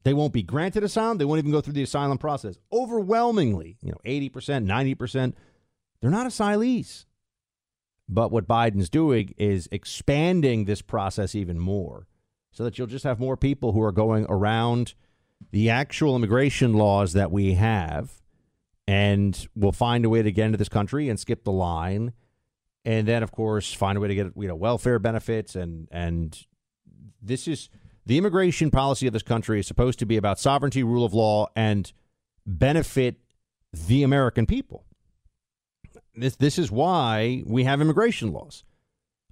They 0.05 0.14
won't 0.14 0.33
be 0.33 0.43
granted 0.43 0.85
asylum. 0.85 1.19
They 1.19 1.25
won't 1.25 1.38
even 1.38 1.50
go 1.50 1.61
through 1.61 1.75
the 1.75 1.83
asylum 1.83 2.19
process. 2.19 2.57
Overwhelmingly, 2.73 3.76
you 3.83 3.90
know, 3.90 3.99
80%, 4.05 4.67
90%, 4.67 5.35
they're 6.00 6.11
not 6.11 6.26
asylees. 6.26 7.05
But 8.09 8.31
what 8.31 8.49
Biden's 8.49 8.88
doing 8.88 9.35
is 9.37 9.69
expanding 9.71 10.64
this 10.64 10.81
process 10.81 11.35
even 11.35 11.59
more 11.59 12.07
so 12.52 12.64
that 12.64 12.78
you'll 12.78 12.87
just 12.87 13.05
have 13.05 13.21
more 13.21 13.37
people 13.37 13.73
who 13.73 13.83
are 13.83 13.93
going 13.93 14.25
around 14.28 14.95
the 15.50 15.71
actual 15.71 16.17
immigration 16.17 16.73
laws 16.73 17.12
that 17.12 17.31
we 17.31 17.55
have 17.55 18.23
and 18.87 19.47
will 19.55 19.73
find 19.73 20.05
a 20.05 20.09
way 20.09 20.23
to 20.23 20.33
get 20.33 20.47
into 20.47 20.59
this 20.59 20.69
country 20.69 21.09
and 21.09 21.21
skip 21.21 21.45
the 21.45 21.52
line 21.52 22.12
and 22.85 23.07
then 23.07 23.23
of 23.23 23.31
course 23.31 23.73
find 23.73 23.99
a 23.99 24.00
way 24.00 24.09
to 24.09 24.14
get 24.14 24.26
you 24.37 24.49
know 24.49 24.57
welfare 24.57 24.99
benefits 24.99 25.55
and 25.55 25.88
and 25.93 26.47
this 27.21 27.47
is 27.47 27.69
the 28.08 28.16
immigration 28.16 28.70
policy 28.70 29.06
of 29.06 29.12
this 29.12 29.22
country 29.22 29.60
is 29.60 29.66
supposed 29.66 29.98
to 29.98 30.06
be 30.06 30.16
about 30.16 30.40
sovereignty, 30.40 30.82
rule 30.82 31.04
of 31.04 31.12
law, 31.12 31.46
and 31.54 31.92
benefit 32.46 33.16
the 33.86 34.02
American 34.02 34.46
people. 34.46 34.86
This 36.14 36.34
this 36.36 36.58
is 36.58 36.72
why 36.72 37.44
we 37.46 37.64
have 37.64 37.82
immigration 37.82 38.32
laws. 38.32 38.64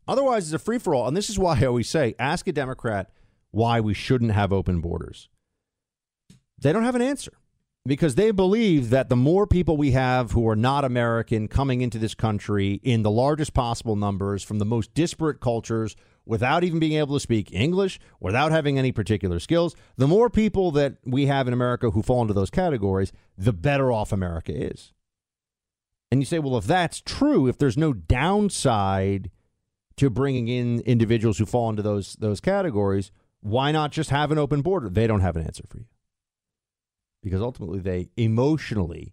Otherwise, 0.07 0.45
it's 0.45 0.63
a 0.63 0.65
free 0.65 0.79
for 0.79 0.95
all, 0.95 1.09
and 1.09 1.17
this 1.17 1.31
is 1.31 1.39
why 1.39 1.59
I 1.59 1.65
always 1.65 1.89
say, 1.89 2.15
ask 2.19 2.47
a 2.47 2.53
Democrat 2.53 3.11
why 3.51 3.81
we 3.81 3.95
shouldn't 3.95 4.33
have 4.33 4.53
open 4.53 4.83
borders. 4.83 5.31
They 6.59 6.71
don't 6.71 6.85
have 6.85 6.95
an 6.95 7.03
answer 7.03 7.33
because 7.87 8.15
they 8.15 8.31
believe 8.31 8.91
that 8.91 9.09
the 9.09 9.17
more 9.17 9.47
people 9.47 9.79
we 9.79 9.93
have 9.93 10.33
who 10.33 10.47
are 10.47 10.57
not 10.57 10.85
American 10.85 11.49
coming 11.49 11.81
into 11.81 11.99
this 11.99 12.15
country 12.15 12.75
in 12.83 13.03
the 13.03 13.11
largest 13.11 13.55
possible 13.55 13.97
numbers 13.97 14.43
from 14.43 14.59
the 14.59 14.67
most 14.67 14.93
disparate 14.93 15.41
cultures 15.41 15.97
without 16.27 16.65
even 16.65 16.79
being 16.79 16.99
able 16.99 17.15
to 17.15 17.21
speak 17.21 17.53
English, 17.53 17.99
without 18.21 18.53
having 18.53 18.79
any 18.79 18.93
particular 18.93 19.39
skills, 19.39 19.75
the 19.97 20.09
more 20.09 20.29
people 20.29 20.71
that 20.73 20.97
we 21.05 21.27
have 21.27 21.47
in 21.47 21.55
America 21.55 21.91
who 21.91 22.03
fall 22.03 22.21
into 22.23 22.35
those 22.35 22.51
categories, 22.51 23.13
the 23.39 23.53
better 23.53 23.93
off 23.93 24.13
America 24.13 24.53
is. 24.53 24.93
And 26.11 26.21
you 26.21 26.27
say, 26.27 26.39
well, 26.39 26.59
if 26.59 26.67
that's 26.67 27.01
true, 27.01 27.47
if 27.47 27.57
there's 27.57 27.79
no 27.79 27.93
downside 27.93 29.31
to 29.97 30.11
bringing 30.11 30.49
in 30.49 30.81
individuals 30.81 31.39
who 31.39 31.47
fall 31.47 31.71
into 31.71 31.83
those 31.83 32.15
those 32.15 32.41
categories, 32.41 33.11
why 33.41 33.73
not 33.73 33.93
just 33.93 34.11
have 34.11 34.31
an 34.31 34.39
open 34.39 34.63
border? 34.63 34.89
They 34.89 35.07
don't 35.07 35.21
have 35.21 35.37
an 35.37 35.43
answer 35.43 35.65
for 35.69 35.79
you 35.79 35.87
because 37.23 37.43
ultimately 37.43 37.81
they 37.81 38.09
emotionally, 38.17 39.13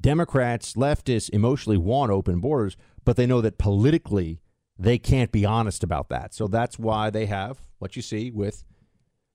Democrats, 0.00 0.74
leftists 0.74 1.28
emotionally 1.30 1.76
want 1.76 2.10
open 2.10 2.40
borders, 2.40 2.76
but 3.04 3.16
they 3.16 3.26
know 3.26 3.42
that 3.42 3.58
politically 3.58 4.40
they 4.78 4.98
can't 4.98 5.32
be 5.32 5.44
honest 5.44 5.82
about 5.82 6.08
that. 6.08 6.34
So 6.34 6.46
that's 6.46 6.78
why 6.78 7.10
they 7.10 7.26
have 7.26 7.58
what 7.78 7.96
you 7.96 8.02
see 8.02 8.30
with 8.30 8.64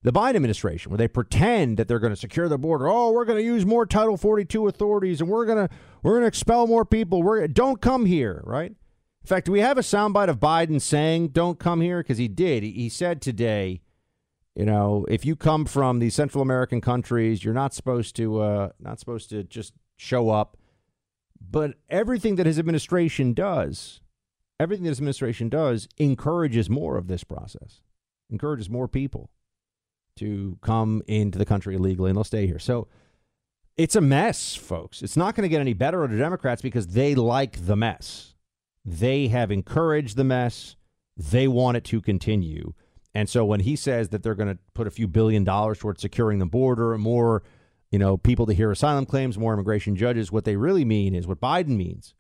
the 0.02 0.12
Biden 0.12 0.36
administration, 0.36 0.92
where 0.92 0.98
they 0.98 1.08
pretend 1.08 1.78
that 1.78 1.88
they're 1.88 2.00
going 2.00 2.14
to 2.14 2.20
secure 2.20 2.50
the 2.50 2.58
border. 2.58 2.88
Oh, 2.88 3.12
we're 3.12 3.26
going 3.26 3.40
to 3.40 3.44
use 3.44 3.66
more 3.66 3.86
Title 3.86 4.18
42 4.18 4.68
authorities, 4.68 5.22
and 5.22 5.30
we're 5.30 5.46
going 5.46 5.68
to 5.68 5.74
we're 6.02 6.14
going 6.14 6.24
to 6.24 6.28
expel 6.28 6.68
more 6.68 6.86
people. 6.86 7.24
We're 7.24 7.48
don't 7.48 7.82
come 7.82 8.06
here, 8.06 8.42
right? 8.46 8.72
In 8.72 9.28
fact, 9.28 9.48
we 9.48 9.62
have 9.62 9.78
a 9.78 9.82
soundbite 9.82 10.30
of 10.30 10.40
Biden 10.40 10.82
saying 10.82 11.30
"Don't 11.30 11.60
come 11.60 11.82
here" 11.82 12.00
because 12.00 12.18
he 12.18 12.28
did. 12.28 12.64
He 12.64 12.90
said 12.90 13.22
today 13.22 13.82
you 14.56 14.66
know, 14.66 15.06
if 15.10 15.26
you 15.26 15.36
come 15.36 15.66
from 15.66 16.00
these 16.00 16.14
Central 16.14 16.42
American 16.42 16.80
countries, 16.80 17.44
you're 17.44 17.54
not 17.54 17.74
supposed 17.74 18.16
to 18.18 18.40
uh, 18.40 18.70
not 18.80 19.00
supposed 19.00 19.30
to 19.32 19.44
just 19.44 19.74
show 19.98 20.30
up. 20.30 20.58
But 21.42 21.76
everything 21.90 22.36
that 22.36 22.46
his 22.46 22.60
administration 22.60 23.34
does, 23.34 24.00
everything 24.64 24.86
this 24.86 24.98
administration 24.98 25.50
does, 25.50 25.88
encourages 25.98 26.70
more 26.70 26.98
of 26.98 27.08
this 27.08 27.24
process, 27.24 27.82
encourages 28.32 28.70
more 28.70 28.88
people 28.88 29.30
to 30.16 30.58
come 30.62 31.04
into 31.08 31.38
the 31.38 31.46
country 31.46 31.76
illegally 31.76 32.10
and 32.10 32.18
they'll 32.18 32.24
stay 32.24 32.48
here. 32.48 32.60
So 32.60 32.88
it's 33.76 33.96
a 33.96 34.02
mess, 34.02 34.56
folks. 34.56 35.02
It's 35.02 35.18
not 35.18 35.36
going 35.36 35.44
to 35.44 35.50
get 35.50 35.62
any 35.62 35.74
better 35.74 36.04
under 36.04 36.18
Democrats 36.18 36.62
because 36.62 36.88
they 36.88 37.16
like 37.16 37.66
the 37.66 37.76
mess. 37.76 38.36
They 38.86 39.28
have 39.28 39.52
encouraged 39.52 40.16
the 40.16 40.24
mess. 40.24 40.76
They 41.18 41.48
want 41.48 41.78
it 41.78 41.84
to 41.86 42.02
continue. 42.02 42.74
And 43.16 43.30
so 43.30 43.46
when 43.46 43.62
he 43.62 43.76
says 43.76 44.10
that 44.10 44.24
they're 44.24 44.36
going 44.36 44.54
to 44.54 44.60
put 44.74 44.88
a 44.88 44.92
few 44.92 45.08
billion 45.08 45.44
dollars 45.44 45.80
towards 45.80 46.02
securing 46.02 46.40
the 46.40 46.46
border, 46.46 46.98
more, 46.98 47.44
you 47.92 48.00
know, 48.00 48.18
people 48.18 48.46
to 48.48 48.54
hear 48.54 48.72
asylum 48.72 49.06
claims, 49.06 49.38
more 49.38 49.54
immigration 49.54 49.96
judges, 49.96 50.32
what 50.32 50.46
they 50.46 50.56
really 50.56 50.86
mean 50.86 51.14
is 51.14 51.28
what 51.28 51.42
Biden 51.42 51.76
means. 51.78 52.16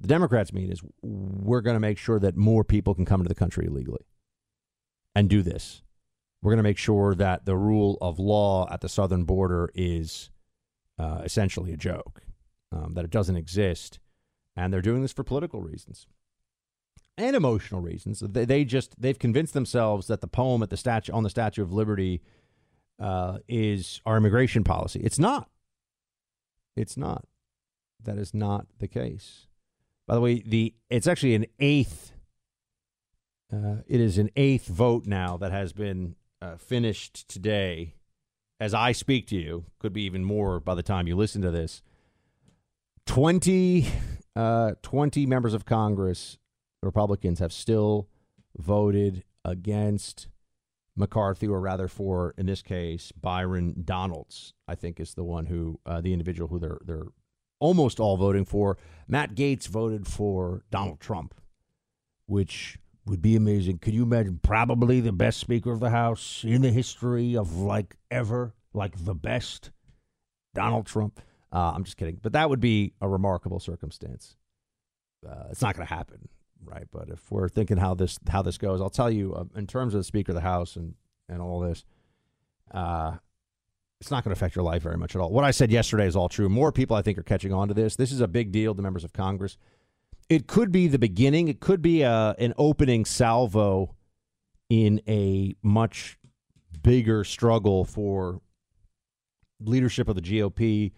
The 0.00 0.08
Democrats 0.08 0.52
mean 0.52 0.70
is 0.70 0.82
we're 1.02 1.60
going 1.60 1.74
to 1.74 1.80
make 1.80 1.98
sure 1.98 2.18
that 2.18 2.36
more 2.36 2.64
people 2.64 2.94
can 2.94 3.04
come 3.04 3.20
into 3.20 3.28
the 3.28 3.34
country 3.34 3.66
illegally 3.66 4.06
and 5.14 5.28
do 5.30 5.42
this. 5.42 5.82
We're 6.42 6.50
going 6.50 6.58
to 6.58 6.64
make 6.64 6.78
sure 6.78 7.14
that 7.14 7.46
the 7.46 7.56
rule 7.56 7.96
of 8.00 8.18
law 8.18 8.68
at 8.70 8.80
the 8.80 8.88
southern 8.88 9.24
border 9.24 9.70
is 9.74 10.30
uh, 10.98 11.22
essentially 11.24 11.72
a 11.72 11.76
joke, 11.76 12.22
um, 12.70 12.92
that 12.94 13.04
it 13.04 13.10
doesn't 13.10 13.36
exist. 13.36 13.98
And 14.56 14.72
they're 14.72 14.82
doing 14.82 15.02
this 15.02 15.12
for 15.12 15.24
political 15.24 15.62
reasons 15.62 16.06
and 17.16 17.36
emotional 17.36 17.80
reasons. 17.80 18.20
They, 18.20 18.44
they 18.44 18.64
just 18.64 19.00
they've 19.00 19.18
convinced 19.18 19.54
themselves 19.54 20.06
that 20.08 20.20
the 20.20 20.26
poem 20.26 20.62
at 20.62 20.70
the 20.70 20.76
statue 20.76 21.12
on 21.12 21.22
the 21.22 21.30
Statue 21.30 21.62
of 21.62 21.72
Liberty 21.72 22.22
uh, 23.00 23.38
is 23.48 24.00
our 24.04 24.16
immigration 24.16 24.64
policy. 24.64 25.00
It's 25.00 25.18
not. 25.18 25.48
It's 26.76 26.96
not. 26.96 27.24
That 28.02 28.18
is 28.18 28.34
not 28.34 28.66
the 28.78 28.88
case. 28.88 29.46
By 30.06 30.14
the 30.14 30.20
way, 30.20 30.42
the 30.44 30.74
it's 30.90 31.06
actually 31.06 31.34
an 31.34 31.46
eighth. 31.58 32.12
Uh, 33.52 33.76
it 33.86 34.00
is 34.00 34.18
an 34.18 34.30
eighth 34.36 34.66
vote 34.66 35.06
now 35.06 35.36
that 35.36 35.52
has 35.52 35.72
been 35.72 36.16
uh, 36.42 36.56
finished 36.56 37.28
today, 37.28 37.94
as 38.58 38.74
I 38.74 38.92
speak 38.92 39.26
to 39.28 39.36
you. 39.36 39.66
Could 39.78 39.92
be 39.92 40.02
even 40.02 40.24
more 40.24 40.60
by 40.60 40.74
the 40.74 40.82
time 40.82 41.06
you 41.06 41.16
listen 41.16 41.42
to 41.42 41.50
this. 41.50 41.82
20, 43.06 43.86
uh, 44.34 44.72
20 44.82 45.26
members 45.26 45.54
of 45.54 45.64
Congress 45.64 46.38
Republicans 46.82 47.38
have 47.38 47.52
still 47.52 48.08
voted 48.56 49.24
against 49.44 50.28
McCarthy, 50.96 51.46
or 51.48 51.60
rather 51.60 51.88
for, 51.88 52.34
in 52.38 52.46
this 52.46 52.62
case, 52.62 53.12
Byron 53.12 53.82
Donalds, 53.84 54.54
I 54.68 54.74
think 54.74 55.00
is 55.00 55.14
the 55.14 55.24
one 55.24 55.46
who, 55.46 55.80
uh, 55.84 56.00
the 56.00 56.12
individual 56.12 56.48
who 56.48 56.58
they're, 56.58 56.78
they're 56.84 57.06
almost 57.58 58.00
all 58.00 58.16
voting 58.16 58.44
for. 58.44 58.78
Matt 59.06 59.34
Gaetz 59.34 59.66
voted 59.68 60.06
for 60.06 60.64
Donald 60.70 61.00
Trump, 61.00 61.34
which 62.26 62.78
would 63.06 63.20
be 63.20 63.36
amazing. 63.36 63.78
Could 63.78 63.94
you 63.94 64.02
imagine? 64.02 64.40
Probably 64.42 65.00
the 65.00 65.12
best 65.12 65.38
Speaker 65.38 65.72
of 65.72 65.80
the 65.80 65.90
House 65.90 66.42
in 66.44 66.62
the 66.62 66.70
history 66.70 67.36
of 67.36 67.56
like 67.56 67.96
ever, 68.10 68.54
like 68.72 69.04
the 69.04 69.14
best. 69.14 69.70
Donald 70.54 70.86
Trump. 70.86 71.20
Uh, 71.52 71.72
I'm 71.74 71.84
just 71.84 71.96
kidding, 71.96 72.18
but 72.22 72.32
that 72.32 72.48
would 72.48 72.60
be 72.60 72.94
a 73.00 73.08
remarkable 73.08 73.60
circumstance. 73.60 74.36
Uh, 75.28 75.44
it's 75.50 75.62
not 75.62 75.76
going 75.76 75.86
to 75.86 75.94
happen, 75.94 76.28
right? 76.64 76.86
But 76.90 77.08
if 77.10 77.30
we're 77.30 77.48
thinking 77.48 77.76
how 77.76 77.94
this 77.94 78.18
how 78.28 78.42
this 78.42 78.58
goes, 78.58 78.80
I'll 78.80 78.90
tell 78.90 79.10
you 79.10 79.34
uh, 79.34 79.44
in 79.56 79.66
terms 79.66 79.94
of 79.94 80.00
the 80.00 80.04
Speaker 80.04 80.32
of 80.32 80.36
the 80.36 80.40
House 80.42 80.76
and 80.76 80.94
and 81.28 81.40
all 81.40 81.60
this, 81.60 81.84
uh, 82.72 83.16
it's 84.00 84.10
not 84.10 84.24
going 84.24 84.34
to 84.34 84.38
affect 84.38 84.56
your 84.56 84.64
life 84.64 84.82
very 84.82 84.96
much 84.96 85.14
at 85.14 85.20
all. 85.20 85.30
What 85.30 85.44
I 85.44 85.50
said 85.50 85.70
yesterday 85.70 86.06
is 86.06 86.16
all 86.16 86.28
true. 86.28 86.48
More 86.48 86.72
people, 86.72 86.96
I 86.96 87.02
think, 87.02 87.18
are 87.18 87.22
catching 87.22 87.52
on 87.52 87.68
to 87.68 87.74
this. 87.74 87.96
This 87.96 88.12
is 88.12 88.20
a 88.20 88.28
big 88.28 88.52
deal 88.52 88.74
to 88.74 88.82
members 88.82 89.04
of 89.04 89.12
Congress. 89.12 89.56
It 90.28 90.46
could 90.46 90.72
be 90.72 90.88
the 90.88 90.98
beginning. 90.98 91.48
It 91.48 91.60
could 91.60 91.82
be 91.82 92.02
a, 92.02 92.10
uh, 92.10 92.34
an 92.38 92.54
opening 92.58 93.04
salvo 93.04 93.94
in 94.68 95.00
a 95.06 95.54
much 95.62 96.18
bigger 96.82 97.24
struggle 97.24 97.84
for 97.84 98.40
leadership 99.60 100.08
of 100.08 100.16
the 100.16 100.22
GOP, 100.22 100.92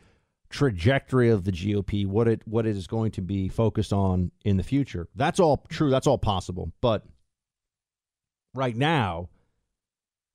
trajectory 0.49 1.31
of 1.31 1.45
the 1.45 1.53
GOP, 1.53 2.07
what 2.07 2.29
it 2.29 2.43
what 2.45 2.67
it 2.67 2.77
is 2.77 2.87
going 2.87 3.11
to 3.13 3.21
be 3.21 3.49
focused 3.49 3.93
on 3.93 4.31
in 4.45 4.57
the 4.57 4.63
future. 4.63 5.09
That's 5.15 5.41
all 5.41 5.65
true. 5.69 5.91
That's 5.91 6.07
all 6.07 6.19
possible. 6.19 6.73
But 6.81 7.05
right 8.55 8.77
now, 8.77 9.29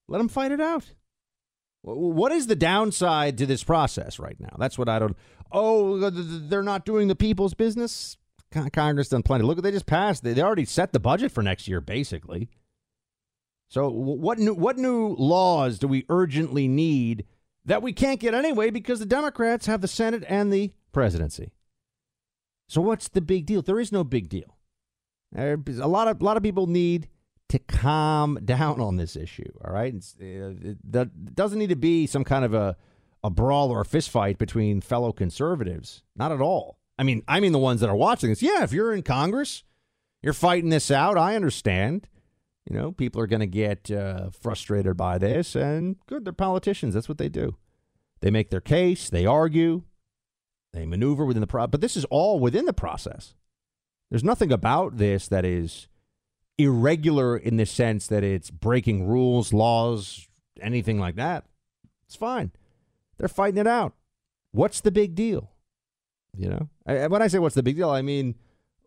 let 0.07 0.19
them 0.19 0.27
fight 0.27 0.51
it 0.51 0.61
out. 0.61 0.85
What 1.83 2.31
is 2.31 2.47
the 2.47 2.55
downside 2.55 3.37
to 3.39 3.45
this 3.45 3.63
process 3.63 4.19
right 4.19 4.39
now? 4.39 4.55
That's 4.59 4.77
what 4.77 4.87
I 4.87 4.99
don't. 4.99 5.17
Oh, 5.51 6.09
they're 6.09 6.61
not 6.61 6.85
doing 6.85 7.07
the 7.07 7.15
people's 7.15 7.53
business. 7.53 8.17
Congress 8.73 9.09
done 9.09 9.23
plenty. 9.23 9.45
Look, 9.45 9.61
they 9.61 9.71
just 9.71 9.85
passed. 9.85 10.23
They, 10.23 10.39
already 10.41 10.65
set 10.65 10.93
the 10.93 10.99
budget 10.99 11.31
for 11.31 11.41
next 11.41 11.67
year, 11.67 11.81
basically. 11.81 12.49
So, 13.69 13.89
what 13.89 14.37
new 14.37 14.53
what 14.53 14.77
new 14.77 15.15
laws 15.17 15.79
do 15.79 15.87
we 15.87 16.05
urgently 16.09 16.67
need 16.67 17.25
that 17.63 17.81
we 17.81 17.93
can't 17.93 18.19
get 18.19 18.33
anyway 18.33 18.69
because 18.69 18.99
the 18.99 19.05
Democrats 19.05 19.65
have 19.67 19.79
the 19.79 19.87
Senate 19.87 20.25
and 20.27 20.51
the 20.51 20.73
presidency? 20.91 21.53
So, 22.67 22.81
what's 22.81 23.07
the 23.07 23.21
big 23.21 23.45
deal? 23.45 23.61
There 23.61 23.79
is 23.79 23.93
no 23.93 24.03
big 24.03 24.27
deal. 24.27 24.57
A 25.35 25.55
lot 25.87 26.09
of 26.09 26.21
a 26.21 26.23
lot 26.23 26.35
of 26.35 26.43
people 26.43 26.67
need 26.67 27.07
to 27.51 27.59
calm 27.59 28.39
down 28.45 28.79
on 28.79 28.95
this 28.95 29.15
issue. 29.15 29.51
All 29.63 29.73
right, 29.73 29.93
uh, 29.93 30.73
that 30.89 31.35
doesn't 31.35 31.59
need 31.59 31.69
to 31.69 31.75
be 31.75 32.07
some 32.07 32.23
kind 32.23 32.45
of 32.45 32.53
a 32.53 32.75
a 33.23 33.29
brawl 33.29 33.69
or 33.69 33.81
a 33.81 33.85
fist 33.85 34.09
fight 34.09 34.39
between 34.39 34.81
fellow 34.81 35.11
conservatives. 35.11 36.01
Not 36.15 36.31
at 36.31 36.41
all. 36.41 36.79
I 36.97 37.03
mean, 37.03 37.21
I 37.27 37.39
mean 37.39 37.51
the 37.51 37.59
ones 37.59 37.81
that 37.81 37.89
are 37.89 37.95
watching 37.95 38.29
this. 38.29 38.41
Yeah, 38.41 38.63
if 38.63 38.73
you're 38.73 38.93
in 38.93 39.03
Congress, 39.03 39.63
you're 40.23 40.33
fighting 40.33 40.69
this 40.69 40.89
out. 40.89 41.17
I 41.17 41.35
understand. 41.35 42.07
You 42.67 42.75
know, 42.75 42.91
people 42.91 43.21
are 43.21 43.27
going 43.27 43.41
to 43.41 43.47
get 43.47 43.91
uh, 43.91 44.29
frustrated 44.31 44.95
by 44.95 45.17
this, 45.17 45.55
and 45.55 45.97
good, 46.07 46.25
they're 46.25 46.33
politicians. 46.33 46.93
That's 46.93 47.09
what 47.09 47.17
they 47.17 47.29
do. 47.29 47.57
They 48.21 48.31
make 48.31 48.49
their 48.49 48.61
case, 48.61 49.09
they 49.09 49.25
argue, 49.25 49.83
they 50.73 50.85
maneuver 50.85 51.25
within 51.25 51.41
the 51.41 51.47
process. 51.47 51.71
But 51.71 51.81
this 51.81 51.97
is 51.97 52.05
all 52.05 52.39
within 52.39 52.65
the 52.65 52.73
process. 52.73 53.33
There's 54.09 54.23
nothing 54.23 54.51
about 54.51 54.97
this 54.97 55.27
that 55.27 55.43
is 55.43 55.87
irregular 56.57 57.37
in 57.37 57.57
the 57.57 57.65
sense 57.65 58.07
that 58.07 58.23
it's 58.23 58.51
breaking 58.51 59.07
rules, 59.07 59.53
laws, 59.53 60.27
anything 60.61 60.99
like 60.99 61.15
that. 61.15 61.45
It's 62.05 62.15
fine. 62.15 62.51
They're 63.17 63.27
fighting 63.27 63.59
it 63.59 63.67
out. 63.67 63.93
What's 64.51 64.81
the 64.81 64.91
big 64.91 65.15
deal? 65.15 65.51
You 66.35 66.49
know, 66.49 66.69
I, 66.85 67.07
when 67.07 67.21
I 67.21 67.27
say 67.27 67.39
what's 67.39 67.55
the 67.55 67.63
big 67.63 67.77
deal, 67.77 67.89
I 67.89 68.01
mean, 68.01 68.35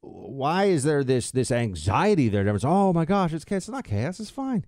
why 0.01 0.65
is 0.65 0.85
there 0.85 1.05
this 1.05 1.31
this 1.31 1.51
anxiety 1.51 2.29
there? 2.29 2.41
Everyone's, 2.41 2.65
oh 2.65 2.93
my 2.93 3.05
gosh, 3.05 3.33
it's 3.33 3.45
chaos. 3.45 3.63
It's 3.63 3.69
not 3.69 3.85
chaos. 3.85 4.21
It's 4.21 4.31
fine. 4.31 4.65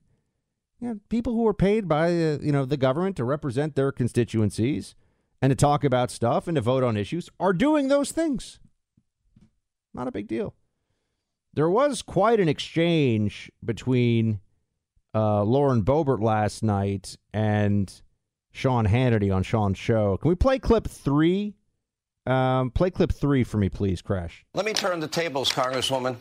Yeah, 0.80 0.94
people 1.08 1.32
who 1.32 1.46
are 1.46 1.54
paid 1.54 1.88
by 1.88 2.08
uh, 2.08 2.38
you 2.40 2.52
know 2.52 2.64
the 2.64 2.76
government 2.76 3.16
to 3.16 3.24
represent 3.24 3.76
their 3.76 3.92
constituencies 3.92 4.94
and 5.40 5.50
to 5.50 5.56
talk 5.56 5.84
about 5.84 6.10
stuff 6.10 6.46
and 6.48 6.54
to 6.56 6.60
vote 6.60 6.82
on 6.82 6.96
issues 6.96 7.30
are 7.40 7.52
doing 7.52 7.88
those 7.88 8.12
things. 8.12 8.58
Not 9.94 10.08
a 10.08 10.12
big 10.12 10.28
deal. 10.28 10.54
There 11.56 11.68
was 11.68 12.02
quite 12.02 12.38
an 12.38 12.48
exchange 12.48 13.50
between 13.64 14.40
uh, 15.14 15.42
Lauren 15.42 15.82
Boebert 15.82 16.20
last 16.20 16.62
night 16.62 17.16
and 17.32 17.92
Sean 18.52 18.86
Hannity 18.86 19.34
on 19.34 19.42
Sean's 19.42 19.78
show. 19.78 20.16
Can 20.18 20.28
we 20.28 20.34
play 20.36 20.58
clip 20.58 20.86
three 20.86 21.56
um, 22.26 22.70
play 22.70 22.90
clip 22.90 23.12
three 23.12 23.44
for 23.44 23.56
me, 23.56 23.68
please, 23.68 24.02
Crash. 24.02 24.44
Let 24.54 24.66
me 24.66 24.72
turn 24.72 25.00
the 25.00 25.08
tables, 25.08 25.50
Congresswoman. 25.50 26.16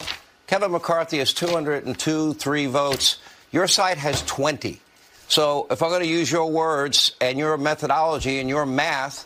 Kevin 0.48 0.72
McCarthy 0.72 1.18
has 1.18 1.34
202, 1.34 2.34
three 2.36 2.68
votes. 2.68 3.18
Your 3.52 3.68
side 3.68 3.98
has 3.98 4.22
20. 4.24 4.80
So 5.28 5.66
if 5.72 5.82
I'm 5.82 5.90
going 5.90 6.04
to 6.04 6.08
use 6.08 6.32
your 6.32 6.52
words 6.52 7.16
and 7.20 7.40
your 7.40 7.58
methodology 7.58 8.40
and 8.40 8.48
your 8.48 8.66
math, 8.68 9.26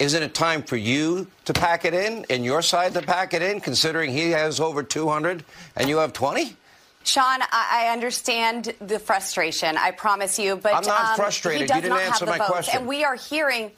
isn't 0.00 0.22
it 0.22 0.34
time 0.34 0.62
for 0.62 0.76
you 0.76 1.26
to 1.44 1.52
pack 1.52 1.84
it 1.84 1.94
in 1.94 2.24
and 2.30 2.44
your 2.44 2.62
side 2.62 2.94
to 2.94 3.02
pack 3.02 3.34
it 3.34 3.42
in, 3.42 3.60
considering 3.60 4.10
he 4.10 4.30
has 4.30 4.58
over 4.58 4.82
200 4.82 5.44
and 5.76 5.88
you 5.88 5.98
have 5.98 6.12
20? 6.12 6.56
Sean, 7.04 7.40
I 7.52 7.90
understand 7.92 8.74
the 8.80 8.98
frustration. 8.98 9.76
I 9.76 9.90
promise 9.90 10.38
you, 10.38 10.56
but 10.56 10.74
I'm 10.74 10.86
not 10.86 11.10
um, 11.10 11.16
frustrated. 11.16 11.68
you 11.68 11.74
didn't 11.74 11.92
answer 11.92 12.26
my 12.26 12.38
votes, 12.38 12.50
question. 12.50 12.78
And 12.78 12.88
we 12.88 13.04
are 13.04 13.14
hearing 13.14 13.70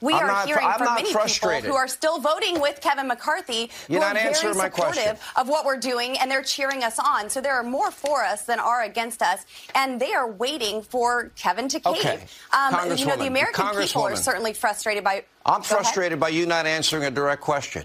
we 0.00 0.12
I'm 0.14 0.24
are 0.24 0.26
not, 0.28 0.46
hearing 0.46 0.66
I'm 0.66 0.78
from 0.78 0.94
many 0.94 1.12
frustrated. 1.12 1.64
people 1.64 1.76
who 1.76 1.78
are 1.78 1.88
still 1.88 2.18
voting 2.20 2.60
with 2.60 2.80
Kevin 2.80 3.08
McCarthy, 3.08 3.70
You're 3.88 4.00
who 4.00 4.06
are 4.06 4.14
very 4.14 4.34
supportive 4.34 4.72
question. 4.72 5.16
of 5.36 5.48
what 5.48 5.64
we're 5.64 5.78
doing, 5.78 6.18
and 6.18 6.30
they're 6.30 6.42
cheering 6.42 6.84
us 6.84 6.98
on. 6.98 7.28
So 7.30 7.40
there 7.40 7.54
are 7.54 7.62
more 7.62 7.90
for 7.90 8.24
us 8.24 8.44
than 8.44 8.58
are 8.60 8.82
against 8.82 9.22
us, 9.22 9.44
and 9.74 10.00
they 10.00 10.12
are 10.14 10.30
waiting 10.30 10.82
for 10.82 11.30
Kevin 11.36 11.68
to 11.68 11.80
cave. 11.80 11.96
Okay. 11.96 12.26
Um, 12.52 12.96
you 12.96 13.06
know, 13.06 13.16
the 13.16 13.26
American 13.26 13.66
people 13.76 14.02
are 14.02 14.16
certainly 14.16 14.52
frustrated 14.52 15.04
by. 15.04 15.24
I'm 15.44 15.60
Go 15.60 15.64
ahead. 15.64 15.66
frustrated 15.66 16.20
by 16.20 16.28
you 16.28 16.46
not 16.46 16.66
answering 16.66 17.04
a 17.04 17.10
direct 17.10 17.42
question. 17.42 17.84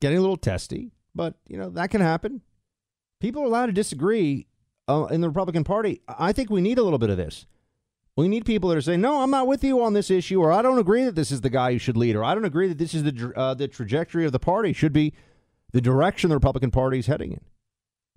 Getting 0.00 0.18
a 0.18 0.20
little 0.20 0.36
testy, 0.36 0.92
but 1.14 1.34
you 1.48 1.58
know 1.58 1.70
that 1.70 1.90
can 1.90 2.00
happen. 2.00 2.40
People 3.20 3.42
are 3.42 3.46
allowed 3.46 3.66
to 3.66 3.72
disagree 3.72 4.46
uh, 4.88 5.06
in 5.10 5.20
the 5.20 5.28
Republican 5.28 5.64
Party. 5.64 6.00
I 6.06 6.32
think 6.32 6.50
we 6.50 6.60
need 6.60 6.78
a 6.78 6.84
little 6.84 7.00
bit 7.00 7.10
of 7.10 7.16
this. 7.16 7.46
We 8.18 8.26
need 8.26 8.44
people 8.44 8.68
that 8.70 8.76
are 8.76 8.82
saying, 8.82 9.00
"No, 9.00 9.22
I'm 9.22 9.30
not 9.30 9.46
with 9.46 9.62
you 9.62 9.80
on 9.80 9.92
this 9.92 10.10
issue," 10.10 10.40
or 10.40 10.50
"I 10.50 10.60
don't 10.60 10.80
agree 10.80 11.04
that 11.04 11.14
this 11.14 11.30
is 11.30 11.40
the 11.40 11.50
guy 11.50 11.70
who 11.72 11.78
should 11.78 11.96
lead," 11.96 12.16
or 12.16 12.24
"I 12.24 12.34
don't 12.34 12.44
agree 12.44 12.66
that 12.66 12.76
this 12.76 12.92
is 12.92 13.04
the 13.04 13.32
uh, 13.36 13.54
the 13.54 13.68
trajectory 13.68 14.26
of 14.26 14.32
the 14.32 14.40
party 14.40 14.72
should 14.72 14.92
be 14.92 15.12
the 15.70 15.80
direction 15.80 16.28
the 16.28 16.34
Republican 16.34 16.72
Party 16.72 16.98
is 16.98 17.06
heading 17.06 17.30
in." 17.30 17.42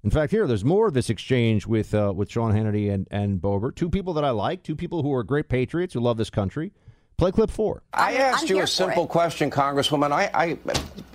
In 0.03 0.09
fact, 0.09 0.31
here 0.31 0.47
there's 0.47 0.65
more 0.65 0.87
of 0.87 0.95
this 0.95 1.11
exchange 1.11 1.67
with 1.67 1.93
uh, 1.93 2.13
with 2.15 2.31
Sean 2.31 2.51
Hannity 2.51 2.91
and 2.91 3.07
and 3.11 3.39
Boebert, 3.39 3.75
two 3.75 3.91
people 3.91 4.15
that 4.15 4.25
I 4.25 4.31
like, 4.31 4.63
two 4.63 4.75
people 4.75 5.03
who 5.03 5.13
are 5.13 5.21
great 5.21 5.49
patriots 5.49 5.93
who 5.93 5.99
love 5.99 6.17
this 6.17 6.31
country. 6.31 6.71
Play 7.17 7.31
clip 7.31 7.51
four. 7.51 7.83
I 7.93 8.15
asked 8.15 8.49
you 8.49 8.59
a 8.61 8.65
simple 8.65 9.05
question, 9.05 9.51
Congresswoman. 9.51 10.11
I, 10.11 10.31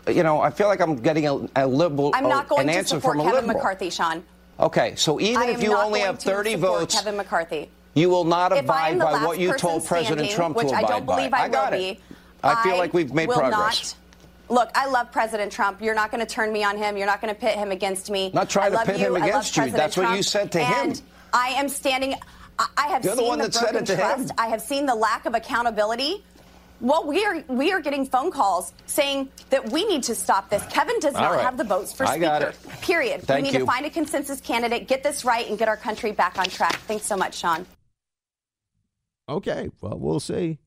I, 0.07 0.13
you 0.13 0.23
know, 0.23 0.41
I 0.41 0.51
feel 0.51 0.69
like 0.69 0.81
I'm 0.81 0.95
getting 0.95 1.27
a, 1.27 1.49
a 1.57 1.67
liberal, 1.67 2.13
I'm 2.15 2.29
not 2.29 2.47
going 2.47 2.61
an 2.61 2.67
to 2.69 2.73
answer 2.75 3.01
support 3.01 3.17
Kevin 3.17 3.33
liberal. 3.33 3.55
McCarthy, 3.55 3.91
Sean. 3.91 4.23
Okay, 4.61 4.95
so 4.95 5.19
even 5.19 5.49
if 5.49 5.61
you 5.61 5.75
only 5.75 5.99
have 6.01 6.21
30 6.21 6.55
votes, 6.55 6.95
Kevin 6.95 7.17
McCarthy. 7.17 7.69
You 7.97 8.11
will 8.11 8.25
not 8.25 8.53
If 8.53 8.71
I 8.71 8.91
am 8.91 9.01
abide 9.01 9.21
by 9.21 9.27
what 9.27 9.41
you 9.41 9.57
told 9.57 9.85
President 9.85 10.31
Trump 10.31 10.57
which 10.57 10.69
to 10.69 10.75
I 10.75 10.83
don't 10.83 11.07
believe 11.07 11.31
by. 11.31 11.39
I, 11.39 11.43
I 11.45 11.49
got 11.49 11.73
will 11.73 11.81
it. 11.81 11.95
be. 11.95 12.01
I 12.45 12.63
feel 12.63 12.77
like 12.77 12.95
we've 12.95 13.13
made 13.13 13.29
progress. 13.29 13.97
Not, 14.49 14.55
look, 14.55 14.71
I 14.75 14.87
love 14.87 15.11
President 15.11 15.51
Trump. 15.51 15.81
You're 15.81 15.95
not 15.95 16.13
going 16.13 16.25
to 16.25 16.33
turn 16.33 16.53
me 16.53 16.63
on 16.63 16.77
him. 16.77 16.97
You're 16.97 17.07
not 17.07 17.21
going 17.21 17.35
to 17.35 17.41
pit 17.41 17.57
him 17.57 17.73
against 17.73 18.11
me. 18.11 18.31
Not 18.33 18.51
trying 18.51 18.67
I 18.67 18.69
to 18.71 18.77
love 18.77 18.87
pit 18.87 19.01
you. 19.01 19.07
him 19.07 19.23
against 19.23 19.57
you. 19.57 19.71
That's 19.71 19.97
what 19.97 20.05
you 20.05 20.23
Trump. 20.23 20.25
said 20.25 20.53
to 20.53 20.63
him. 20.63 20.91
And 20.91 21.03
I 21.33 21.49
am 21.49 21.69
standing. 21.69 22.15
I, 22.59 22.89
have 22.89 23.05
You're 23.05 23.15
the 23.17 23.21
seen 23.21 23.29
one 23.29 23.39
the 23.39 23.49
that 23.49 23.61
broken 23.61 23.79
him. 23.79 23.99
trust. 23.99 24.33
I 24.39 24.47
have 24.49 24.63
seen 24.63 24.87
the 24.87 24.95
lack 24.95 25.27
of 25.27 25.35
accountability. 25.35 26.25
Well, 26.81 27.07
we 27.07 27.25
are 27.25 27.43
we 27.49 27.73
are 27.73 27.81
getting 27.81 28.05
phone 28.05 28.31
calls 28.31 28.75
saying 28.85 29.31
that 29.49 29.73
we 29.73 29.87
need 29.87 30.03
to 30.05 30.15
stop 30.15 30.51
this. 30.51 30.63
Kevin 30.67 30.99
does 31.01 31.15
not 31.15 31.33
right. 31.33 31.43
have 31.43 31.57
the 31.57 31.65
votes 31.65 31.93
for 31.93 32.05
I 32.05 32.11
speaker. 32.11 32.21
got 32.21 32.43
it. 32.43 32.55
Period. 32.83 33.23
Thank 33.23 33.47
we 33.47 33.51
need 33.51 33.59
you. 33.59 33.65
to 33.65 33.67
find 33.71 33.87
a 33.87 33.91
consensus 33.91 34.43
candidate, 34.43 34.87
get 34.87 35.03
this 35.03 35.25
right, 35.25 35.49
and 35.49 35.59
get 35.59 35.69
our 35.69 35.77
country 35.79 36.13
back 36.13 36.39
on 36.39 36.45
track. 36.47 36.77
Thanks 36.81 37.07
so 37.07 37.17
much, 37.17 37.37
Sean. 37.37 37.65
Okay, 39.29 39.71
well, 39.81 39.99
we'll 39.99 40.21
see. 40.21 40.59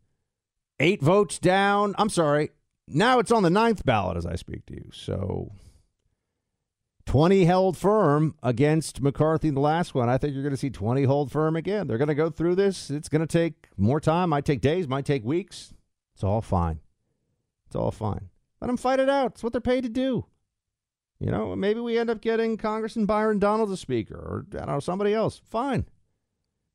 Eight 0.79 1.01
votes 1.01 1.39
down. 1.39 1.95
I'm 1.97 2.09
sorry. 2.09 2.51
Now 2.87 3.19
it's 3.19 3.31
on 3.31 3.43
the 3.43 3.49
ninth 3.49 3.85
ballot 3.85 4.17
as 4.17 4.25
I 4.25 4.35
speak 4.35 4.65
to 4.67 4.73
you. 4.73 4.89
So 4.91 5.51
20 7.05 7.45
held 7.45 7.77
firm 7.77 8.35
against 8.43 9.01
McCarthy 9.01 9.49
in 9.49 9.55
the 9.55 9.61
last 9.61 9.93
one. 9.95 10.09
I 10.09 10.17
think 10.17 10.33
you're 10.33 10.43
going 10.43 10.53
to 10.53 10.57
see 10.57 10.69
20 10.69 11.03
hold 11.03 11.31
firm 11.31 11.55
again. 11.55 11.87
They're 11.87 11.97
going 11.97 12.07
to 12.07 12.15
go 12.15 12.29
through 12.29 12.55
this. 12.55 12.89
It's 12.89 13.09
going 13.09 13.25
to 13.25 13.27
take 13.27 13.67
more 13.77 13.99
time. 13.99 14.29
Might 14.29 14.45
take 14.45 14.61
days, 14.61 14.87
might 14.87 15.05
take 15.05 15.23
weeks. 15.23 15.73
It's 16.13 16.23
all 16.23 16.41
fine. 16.41 16.79
It's 17.67 17.75
all 17.75 17.91
fine. 17.91 18.29
Let 18.61 18.67
them 18.67 18.77
fight 18.77 18.99
it 18.99 19.09
out. 19.09 19.31
It's 19.31 19.43
what 19.43 19.53
they're 19.53 19.61
paid 19.61 19.83
to 19.83 19.89
do. 19.89 20.25
You 21.19 21.31
know, 21.31 21.55
maybe 21.55 21.79
we 21.79 21.97
end 21.97 22.09
up 22.09 22.21
getting 22.21 22.57
Congressman 22.57 23.05
Byron 23.05 23.39
Donald 23.39 23.71
as 23.71 23.79
speaker, 23.79 24.15
or 24.15 24.45
I 24.53 24.65
don't 24.65 24.67
know 24.67 24.79
somebody 24.79 25.13
else. 25.13 25.41
Fine. 25.49 25.85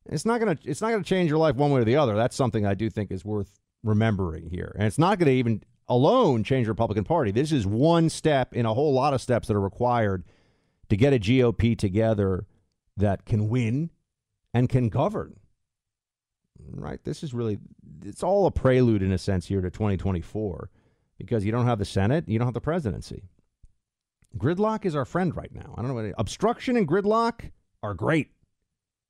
It's 0.06 0.24
not 0.24 0.38
gonna 0.38 0.58
it's 0.64 0.80
not 0.80 0.90
gonna 0.90 1.04
change 1.04 1.30
your 1.30 1.38
life 1.38 1.56
one 1.56 1.70
way 1.70 1.80
or 1.80 1.84
the 1.84 1.96
other. 1.96 2.14
That's 2.14 2.36
something 2.36 2.66
I 2.66 2.74
do 2.74 2.90
think 2.90 3.10
is 3.10 3.24
worth 3.24 3.58
remembering 3.82 4.50
here, 4.50 4.74
and 4.76 4.86
it's 4.86 4.98
not 4.98 5.18
to 5.18 5.28
even 5.30 5.62
alone 5.88 6.44
change 6.44 6.66
the 6.66 6.72
Republican 6.72 7.04
Party. 7.04 7.30
This 7.30 7.52
is 7.52 7.66
one 7.66 8.08
step 8.08 8.54
in 8.54 8.66
a 8.66 8.74
whole 8.74 8.92
lot 8.92 9.14
of 9.14 9.20
steps 9.20 9.48
that 9.48 9.56
are 9.56 9.60
required 9.60 10.24
to 10.88 10.96
get 10.96 11.12
a 11.12 11.18
GOP 11.18 11.76
together 11.76 12.46
that 12.96 13.24
can 13.24 13.48
win 13.48 13.90
and 14.52 14.68
can 14.68 14.88
govern. 14.88 15.38
Right? 16.70 17.02
This 17.04 17.22
is 17.22 17.34
really 17.34 17.58
it's 18.04 18.22
all 18.22 18.46
a 18.46 18.50
prelude 18.50 19.02
in 19.02 19.12
a 19.12 19.18
sense 19.18 19.46
here 19.46 19.60
to 19.60 19.70
2024 19.70 20.70
because 21.18 21.44
you 21.44 21.52
don't 21.52 21.66
have 21.66 21.78
the 21.78 21.84
Senate, 21.84 22.28
you 22.28 22.38
don't 22.38 22.46
have 22.46 22.54
the 22.54 22.60
presidency. 22.60 23.24
Gridlock 24.36 24.84
is 24.84 24.96
our 24.96 25.04
friend 25.04 25.36
right 25.36 25.54
now. 25.54 25.74
I 25.76 25.80
don't 25.80 25.88
know 25.88 25.94
what 25.94 26.12
obstruction 26.18 26.76
and 26.76 26.88
gridlock 26.88 27.50
are 27.82 27.94
great 27.94 28.30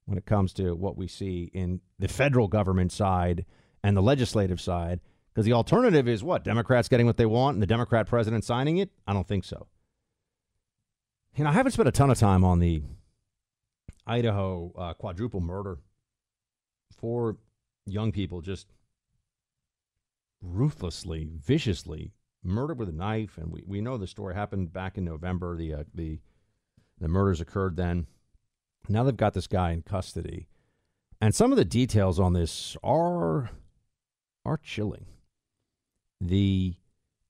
when 0.07 0.19
it 0.19 0.27
comes 0.27 0.53
to 0.55 0.75
what 0.75 0.97
we 0.97 1.09
see 1.09 1.51
in 1.55 1.81
the 1.99 2.09
federal 2.09 2.49
government 2.49 2.93
side 2.93 3.45
and 3.83 3.97
the 3.97 4.03
legislative 4.03 4.61
side. 4.61 5.01
Because 5.33 5.47
the 5.47 5.53
alternative 5.53 6.07
is 6.07 6.23
what? 6.23 6.45
Democrats 6.45 6.89
getting 6.89 7.07
what 7.07 7.17
they 7.17 7.27
want 7.27 7.55
and 7.55 7.63
the 7.63 7.67
Democrat 7.67 8.07
president 8.07 8.45
signing 8.45 8.77
it? 8.77 8.91
I 9.07 9.13
don't 9.13 9.27
think 9.27 9.45
so. 9.45 9.67
And 11.37 11.49
I 11.49 11.53
haven't 11.53 11.73
spent 11.73 11.89
a 11.89 11.93
ton 11.93 12.11
of 12.11 12.19
time 12.19 12.45
on 12.45 12.61
the 12.61 12.83
Idaho 14.07 14.73
uh, 14.77 14.95
quadruple 14.95 15.41
murder. 15.41 15.79
Four 16.97 17.39
young 17.87 18.13
people 18.13 18.41
just 18.41 18.69
ruthlessly, 20.41 21.29
viciously 21.45 22.13
murdered 22.45 22.79
with 22.79 22.89
a 22.89 22.93
knife, 22.93 23.39
and 23.39 23.51
we, 23.51 23.63
we 23.67 23.81
know 23.81 23.97
the 23.97 24.07
story 24.07 24.35
happened 24.35 24.73
back 24.73 24.97
in 24.97 25.05
November. 25.05 25.57
The 25.57 25.75
uh, 25.75 25.85
the 25.95 26.21
the 27.01 27.09
murders 27.09 27.41
occurred 27.41 27.77
then. 27.77 28.07
Now 28.89 29.05
they've 29.05 29.17
got 29.17 29.35
this 29.35 29.47
guy 29.47 29.73
in 29.73 29.83
custody, 29.83 30.47
and 31.21 31.35
some 31.35 31.53
of 31.53 31.57
the 31.57 31.65
details 31.65 32.21
on 32.21 32.33
this 32.33 32.77
are 32.83 33.51
are 34.45 34.59
chilling. 34.59 35.07
The 36.21 36.75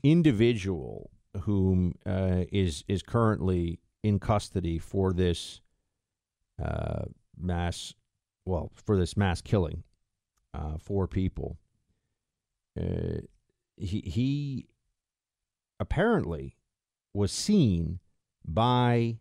individual 0.03 1.11
whom 1.43 1.95
uh, 2.07 2.45
is 2.53 2.85
is 2.89 3.03
currently 3.03 3.81
in 4.03 4.19
custody 4.19 4.79
for 4.79 5.13
this 5.13 5.61
uh, 6.63 7.05
mass, 7.37 7.95
well, 8.45 8.71
for 8.75 8.97
this 8.97 9.17
mass 9.17 9.41
killing, 9.41 9.83
uh, 10.53 10.77
four 10.79 11.07
people. 11.09 11.59
Uh, 12.79 13.21
he 13.77 14.01
he 14.01 14.67
apparently 15.81 16.57
was 17.13 17.33
seen 17.33 18.01
by 18.45 19.19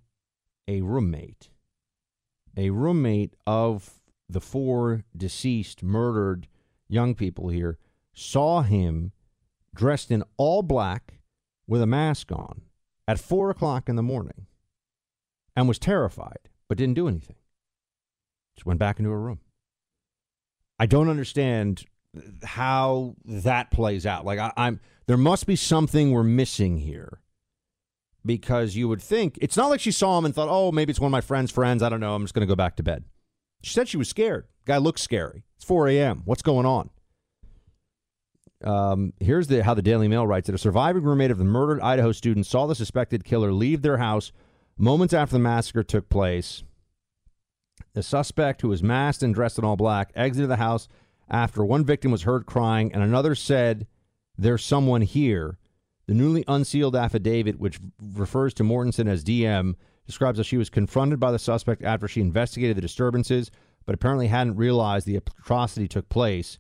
a 0.68 0.82
roommate, 0.82 1.50
a 2.58 2.70
roommate 2.70 3.36
of 3.46 4.00
the 4.30 4.42
four 4.42 5.04
deceased, 5.16 5.84
murdered 5.84 6.48
young 6.88 7.16
people 7.16 7.50
here, 7.50 7.78
saw 8.14 8.62
him 8.62 9.12
dressed 9.76 10.12
in 10.12 10.24
all 10.38 10.62
black 10.62 11.20
with 11.68 11.82
a 11.82 11.88
mask 11.88 12.32
on 12.32 12.62
at 13.08 13.20
four 13.20 13.50
o'clock 13.50 13.90
in 13.90 13.96
the 13.96 14.04
morning 14.04 14.48
and 15.56 15.68
was 15.68 15.80
terrified, 15.80 16.50
but 16.68 16.78
didn't 16.78 16.96
do 16.96 17.08
anything. 17.08 17.36
Just 18.56 18.66
went 18.66 18.80
back 18.80 19.00
into 19.00 19.12
her 19.12 19.20
room. 19.20 19.40
I 20.80 20.86
don't 20.86 21.10
understand 21.10 21.86
how 22.44 23.16
that 23.26 23.72
plays 23.72 24.06
out. 24.06 24.26
Like 24.26 24.40
I, 24.40 24.52
I'm, 24.56 24.80
there 25.08 25.18
must 25.18 25.48
be 25.48 25.56
something 25.56 26.12
we're 26.12 26.24
missing 26.24 26.78
here, 26.78 27.20
because 28.26 28.76
you 28.76 28.88
would 28.88 29.02
think 29.02 29.38
it's 29.42 29.58
not 29.58 29.70
like 29.70 29.80
she 29.80 29.92
saw 29.92 30.18
him 30.18 30.26
and 30.26 30.34
thought, 30.34 30.50
oh, 30.50 30.72
maybe 30.72 30.92
it's 30.92 31.00
one 31.00 31.10
of 31.10 31.12
my 31.12 31.22
friend's 31.22 31.52
friends. 31.52 31.84
I 31.84 31.90
don't 31.90 32.00
know. 32.00 32.16
I'm 32.16 32.24
just 32.24 32.34
going 32.34 32.48
to 32.48 32.52
go 32.52 32.56
back 32.56 32.76
to 32.78 32.84
bed. 32.84 33.04
She 33.62 33.74
said 33.74 33.88
she 33.88 33.98
was 33.98 34.10
scared. 34.10 34.48
Guy 34.66 34.78
looks 34.78 35.02
scary. 35.02 35.44
It's 35.56 35.66
4 35.66 35.88
a.m. 35.90 36.22
What's 36.26 36.42
going 36.42 36.66
on? 36.66 36.90
Um, 38.64 39.14
here's 39.20 39.48
the 39.48 39.64
how 39.64 39.74
the 39.74 39.82
Daily 39.82 40.08
Mail 40.08 40.26
writes 40.26 40.48
it: 40.48 40.56
A 40.56 40.58
surviving 40.58 41.04
roommate 41.04 41.32
of 41.32 41.38
the 41.38 41.44
murdered 41.44 41.82
Idaho 41.82 42.14
student 42.14 42.46
saw 42.46 42.66
the 42.66 42.76
suspected 42.76 43.26
killer 43.26 43.52
leave 43.52 43.82
their 43.82 43.98
house 43.98 44.32
moments 44.78 45.14
after 45.14 45.34
the 45.34 45.40
massacre 45.40 45.84
took 45.84 46.10
place. 46.10 46.64
The 47.94 48.04
suspect, 48.04 48.62
who 48.62 48.70
was 48.70 48.82
masked 48.82 49.22
and 49.22 49.36
dressed 49.36 49.60
in 49.60 49.66
all 49.66 49.76
black, 49.76 50.12
exited 50.16 50.50
the 50.50 50.56
house 50.56 50.88
after 51.30 51.64
one 51.64 51.86
victim 51.86 52.12
was 52.12 52.24
heard 52.24 52.46
crying 52.46 52.94
and 52.94 53.04
another 53.04 53.36
said, 53.36 53.88
There's 54.38 54.64
someone 54.64 55.02
here. 55.02 55.58
The 56.06 56.14
newly 56.14 56.44
unsealed 56.48 56.96
affidavit, 56.96 57.60
which 57.60 57.80
refers 58.02 58.54
to 58.56 58.64
Mortensen 58.64 59.08
as 59.08 59.24
DM, 59.24 59.76
describes 60.06 60.38
how 60.38 60.44
she 60.44 60.58
was 60.58 60.70
confronted 60.70 61.20
by 61.20 61.32
the 61.32 61.40
suspect 61.40 61.84
after 61.84 62.08
she 62.08 62.22
investigated 62.22 62.76
the 62.76 62.82
disturbances, 62.82 63.52
but 63.86 63.96
apparently 63.96 64.28
hadn't 64.28 64.58
realized 64.58 65.06
the 65.06 65.16
atrocity 65.16 65.88
took 65.88 66.10
place. 66.10 66.60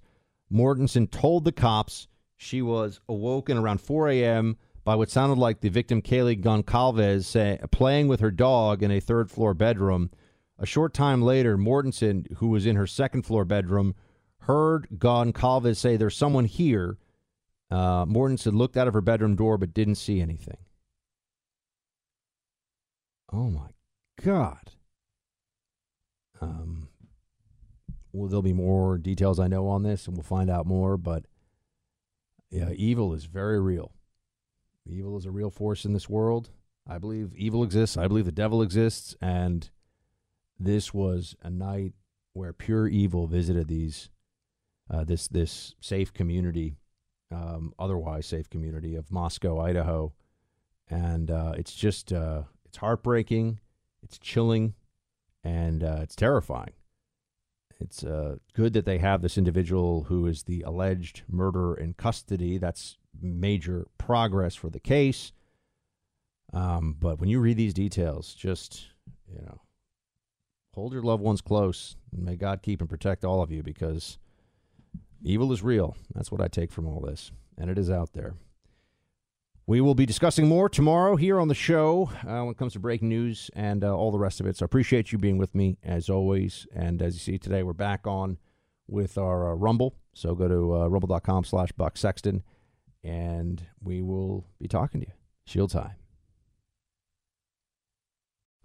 Mortensen 0.51 1.07
told 1.07 1.43
the 1.43 1.51
cops 1.51 2.07
she 2.37 2.61
was 2.61 2.99
awoken 3.09 3.57
around 3.57 3.81
4 3.81 4.09
a.m. 4.09 4.57
by 4.83 4.95
what 4.95 5.09
sounded 5.09 5.37
like 5.37 5.61
the 5.61 5.69
victim, 5.69 6.01
Kaylee 6.01 6.41
Goncalves, 6.41 7.25
say, 7.25 7.59
playing 7.71 8.07
with 8.07 8.19
her 8.19 8.31
dog 8.31 8.83
in 8.83 8.91
a 8.91 8.99
third 8.99 9.31
floor 9.31 9.53
bedroom. 9.53 10.09
A 10.59 10.65
short 10.65 10.93
time 10.93 11.21
later, 11.21 11.57
Mortensen, 11.57 12.31
who 12.37 12.47
was 12.49 12.65
in 12.65 12.75
her 12.75 12.87
second 12.87 13.23
floor 13.23 13.45
bedroom, 13.45 13.95
heard 14.39 14.87
Goncalves 14.97 15.77
say, 15.77 15.97
There's 15.97 16.15
someone 16.15 16.45
here. 16.45 16.97
Uh, 17.73 18.05
Mortensen 18.05 18.53
looked 18.53 18.77
out 18.77 18.87
of 18.87 18.93
her 18.93 19.01
bedroom 19.01 19.35
door 19.35 19.57
but 19.57 19.73
didn't 19.73 19.95
see 19.95 20.21
anything. 20.21 20.57
Oh 23.31 23.49
my 23.49 23.69
God. 24.21 24.73
Um, 26.39 26.89
well, 28.11 28.27
there'll 28.29 28.43
be 28.43 28.53
more 28.53 28.99
details 28.99 29.39
I 29.39 29.47
know 29.47 29.67
on 29.67 29.81
this, 29.81 30.05
and 30.05 30.15
we'll 30.15 30.23
find 30.23 30.51
out 30.51 30.67
more. 30.67 30.97
But 30.97 31.25
yeah, 32.51 32.69
evil 32.75 33.11
is 33.13 33.25
very 33.25 33.59
real. 33.59 33.91
Evil 34.85 35.17
is 35.17 35.25
a 35.25 35.31
real 35.31 35.49
force 35.49 35.83
in 35.83 35.93
this 35.93 36.07
world. 36.07 36.51
I 36.85 36.99
believe 36.99 37.33
evil 37.35 37.63
exists. 37.63 37.97
I 37.97 38.07
believe 38.07 38.25
the 38.25 38.31
devil 38.31 38.61
exists. 38.61 39.15
And 39.19 39.67
this 40.59 40.93
was 40.93 41.35
a 41.41 41.49
night 41.49 41.93
where 42.33 42.53
pure 42.53 42.87
evil 42.87 43.25
visited 43.25 43.67
these 43.67 44.09
uh, 44.91 45.03
this 45.03 45.27
this 45.27 45.73
safe 45.79 46.13
community, 46.13 46.75
um, 47.33 47.73
otherwise 47.79 48.25
safe 48.25 48.49
community 48.49 48.95
of 48.95 49.11
Moscow, 49.11 49.59
Idaho, 49.59 50.13
and 50.89 51.31
uh, 51.31 51.53
it's 51.57 51.73
just 51.73 52.13
uh, 52.13 52.43
it's 52.65 52.77
heartbreaking, 52.77 53.59
it's 54.01 54.17
chilling, 54.19 54.73
and 55.43 55.83
uh, 55.83 55.99
it's 56.01 56.15
terrifying. 56.15 56.73
It's 57.79 58.03
uh, 58.03 58.37
good 58.53 58.73
that 58.73 58.85
they 58.85 58.99
have 58.99 59.21
this 59.21 59.37
individual 59.37 60.03
who 60.03 60.25
is 60.27 60.43
the 60.43 60.61
alleged 60.61 61.23
murderer 61.27 61.75
in 61.75 61.93
custody. 61.93 62.57
That's 62.57 62.97
major 63.21 63.87
progress 63.97 64.55
for 64.55 64.69
the 64.69 64.79
case. 64.79 65.33
Um, 66.53 66.95
but 66.99 67.19
when 67.19 67.29
you 67.29 67.39
read 67.39 67.57
these 67.57 67.73
details, 67.73 68.33
just 68.33 68.87
you 69.27 69.41
know, 69.41 69.61
hold 70.73 70.93
your 70.93 71.01
loved 71.03 71.23
ones 71.23 71.41
close. 71.41 71.95
And 72.11 72.23
may 72.23 72.35
God 72.35 72.61
keep 72.61 72.79
and 72.79 72.89
protect 72.89 73.25
all 73.25 73.41
of 73.41 73.51
you 73.51 73.63
because 73.63 74.17
evil 75.23 75.51
is 75.51 75.63
real. 75.63 75.95
That's 76.13 76.31
what 76.31 76.41
I 76.41 76.47
take 76.47 76.71
from 76.71 76.87
all 76.87 76.99
this, 77.01 77.31
and 77.57 77.69
it 77.69 77.77
is 77.77 77.89
out 77.89 78.13
there. 78.13 78.35
We 79.65 79.79
will 79.79 79.95
be 79.95 80.05
discussing 80.05 80.47
more 80.47 80.67
tomorrow 80.67 81.15
here 81.15 81.39
on 81.39 81.47
the 81.47 81.55
show 81.55 82.09
uh, 82.27 82.41
when 82.41 82.49
it 82.49 82.57
comes 82.57 82.73
to 82.73 82.79
breaking 82.79 83.07
news 83.07 83.49
and 83.53 83.81
uh, 83.83 83.95
all 83.95 84.11
the 84.11 84.19
rest 84.19 84.41
of 84.41 84.45
it. 84.45 84.57
So 84.57 84.65
I 84.65 84.67
appreciate 84.67 85.13
you 85.13 85.17
being 85.17 85.37
with 85.37 85.55
me 85.55 85.77
as 85.81 86.09
always. 86.09 86.67
And 86.75 87.01
as 87.01 87.13
you 87.13 87.19
see 87.19 87.37
today, 87.37 87.63
we're 87.63 87.71
back 87.71 88.05
on 88.05 88.39
with 88.89 89.17
our 89.17 89.51
uh, 89.51 89.55
Rumble. 89.55 89.95
So 90.13 90.35
go 90.35 90.49
to 90.49 90.75
uh, 90.75 90.87
rumble.com 90.87 91.45
slash 91.45 91.71
Buck 91.71 91.95
Sexton 91.95 92.43
and 93.05 93.65
we 93.81 94.01
will 94.01 94.45
be 94.59 94.67
talking 94.67 94.99
to 94.99 95.07
you. 95.07 95.13
Shield 95.45 95.71
time. 95.71 95.95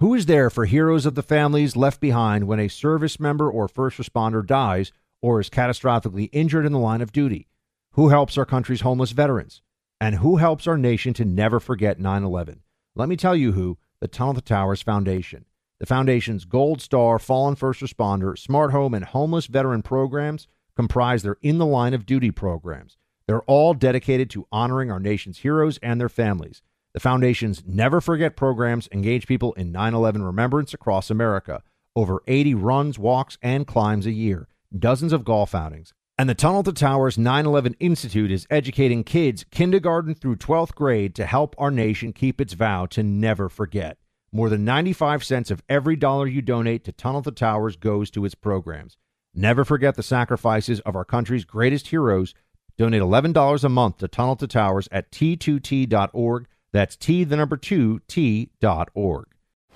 Who 0.00 0.14
is 0.14 0.26
there 0.26 0.50
for 0.50 0.64
heroes 0.64 1.06
of 1.06 1.14
the 1.14 1.22
families 1.22 1.76
left 1.76 2.00
behind 2.00 2.46
when 2.46 2.60
a 2.60 2.68
service 2.68 3.18
member 3.18 3.50
or 3.50 3.68
first 3.68 3.98
responder 3.98 4.46
dies 4.46 4.92
or 5.20 5.40
is 5.40 5.50
catastrophically 5.50 6.28
injured 6.32 6.66
in 6.66 6.72
the 6.72 6.78
line 6.78 7.00
of 7.00 7.12
duty? 7.12 7.48
Who 7.92 8.08
helps 8.08 8.38
our 8.38 8.46
country's 8.46 8.82
homeless 8.82 9.12
veterans? 9.12 9.62
And 10.00 10.16
who 10.16 10.36
helps 10.36 10.66
our 10.66 10.78
nation 10.78 11.12
to 11.14 11.24
never 11.24 11.58
forget 11.58 11.98
9 11.98 12.22
11? 12.22 12.62
Let 12.94 13.08
me 13.08 13.16
tell 13.16 13.34
you 13.34 13.52
who 13.52 13.78
the 14.00 14.08
Tunnel 14.08 14.34
to 14.34 14.40
Towers 14.40 14.82
Foundation. 14.82 15.44
The 15.80 15.86
Foundation's 15.86 16.44
Gold 16.44 16.80
Star 16.80 17.18
Fallen 17.18 17.54
First 17.54 17.80
Responder, 17.80 18.36
Smart 18.36 18.72
Home, 18.72 18.94
and 18.94 19.04
Homeless 19.04 19.46
Veteran 19.46 19.82
programs 19.82 20.46
comprise 20.76 21.22
their 21.22 21.38
In 21.42 21.58
the 21.58 21.66
Line 21.66 21.94
of 21.94 22.06
Duty 22.06 22.30
programs. 22.30 22.96
They're 23.26 23.42
all 23.42 23.74
dedicated 23.74 24.30
to 24.30 24.46
honoring 24.50 24.90
our 24.90 25.00
nation's 25.00 25.38
heroes 25.38 25.78
and 25.82 26.00
their 26.00 26.08
families. 26.08 26.62
The 26.94 27.00
Foundation's 27.00 27.62
Never 27.66 28.00
Forget 28.00 28.36
programs 28.36 28.88
engage 28.90 29.26
people 29.26 29.52
in 29.52 29.70
9 29.70 29.94
11 29.94 30.22
remembrance 30.22 30.72
across 30.72 31.10
America. 31.10 31.62
Over 31.94 32.22
80 32.26 32.54
runs, 32.54 32.98
walks, 32.98 33.38
and 33.42 33.66
climbs 33.66 34.06
a 34.06 34.12
year, 34.12 34.48
dozens 34.76 35.12
of 35.12 35.24
golf 35.24 35.54
outings, 35.54 35.92
And 36.18 36.28
the 36.28 36.34
Tunnel 36.34 36.62
to 36.64 36.72
Towers 36.72 37.16
9 37.16 37.46
11 37.46 37.76
Institute 37.78 38.30
is 38.30 38.46
educating 38.50 39.04
kids 39.04 39.44
kindergarten 39.50 40.14
through 40.14 40.36
12th 40.36 40.74
grade 40.74 41.14
to 41.14 41.26
help 41.26 41.54
our 41.58 41.70
nation 41.70 42.12
keep 42.12 42.40
its 42.40 42.54
vow 42.54 42.86
to 42.86 43.02
never 43.02 43.48
forget. 43.48 43.98
More 44.32 44.48
than 44.48 44.64
95 44.64 45.24
cents 45.24 45.50
of 45.50 45.62
every 45.68 45.96
dollar 45.96 46.26
you 46.26 46.42
donate 46.42 46.84
to 46.84 46.92
Tunnel 46.92 47.22
to 47.22 47.30
Towers 47.30 47.76
goes 47.76 48.10
to 48.10 48.24
its 48.24 48.34
programs. 48.34 48.96
Never 49.34 49.64
forget 49.64 49.94
the 49.94 50.02
sacrifices 50.02 50.80
of 50.80 50.96
our 50.96 51.04
country's 51.04 51.44
greatest 51.44 51.88
heroes. 51.88 52.34
Donate 52.76 53.02
$11 53.02 53.64
a 53.64 53.68
month 53.68 53.98
to 53.98 54.08
Tunnel 54.08 54.36
to 54.36 54.46
Towers 54.46 54.88
at 54.92 55.10
t2t.org. 55.12 56.46
That's 56.72 56.96
T, 56.96 57.24
the 57.24 57.36
number 57.36 57.56
two, 57.56 58.00
T.org. 58.08 59.26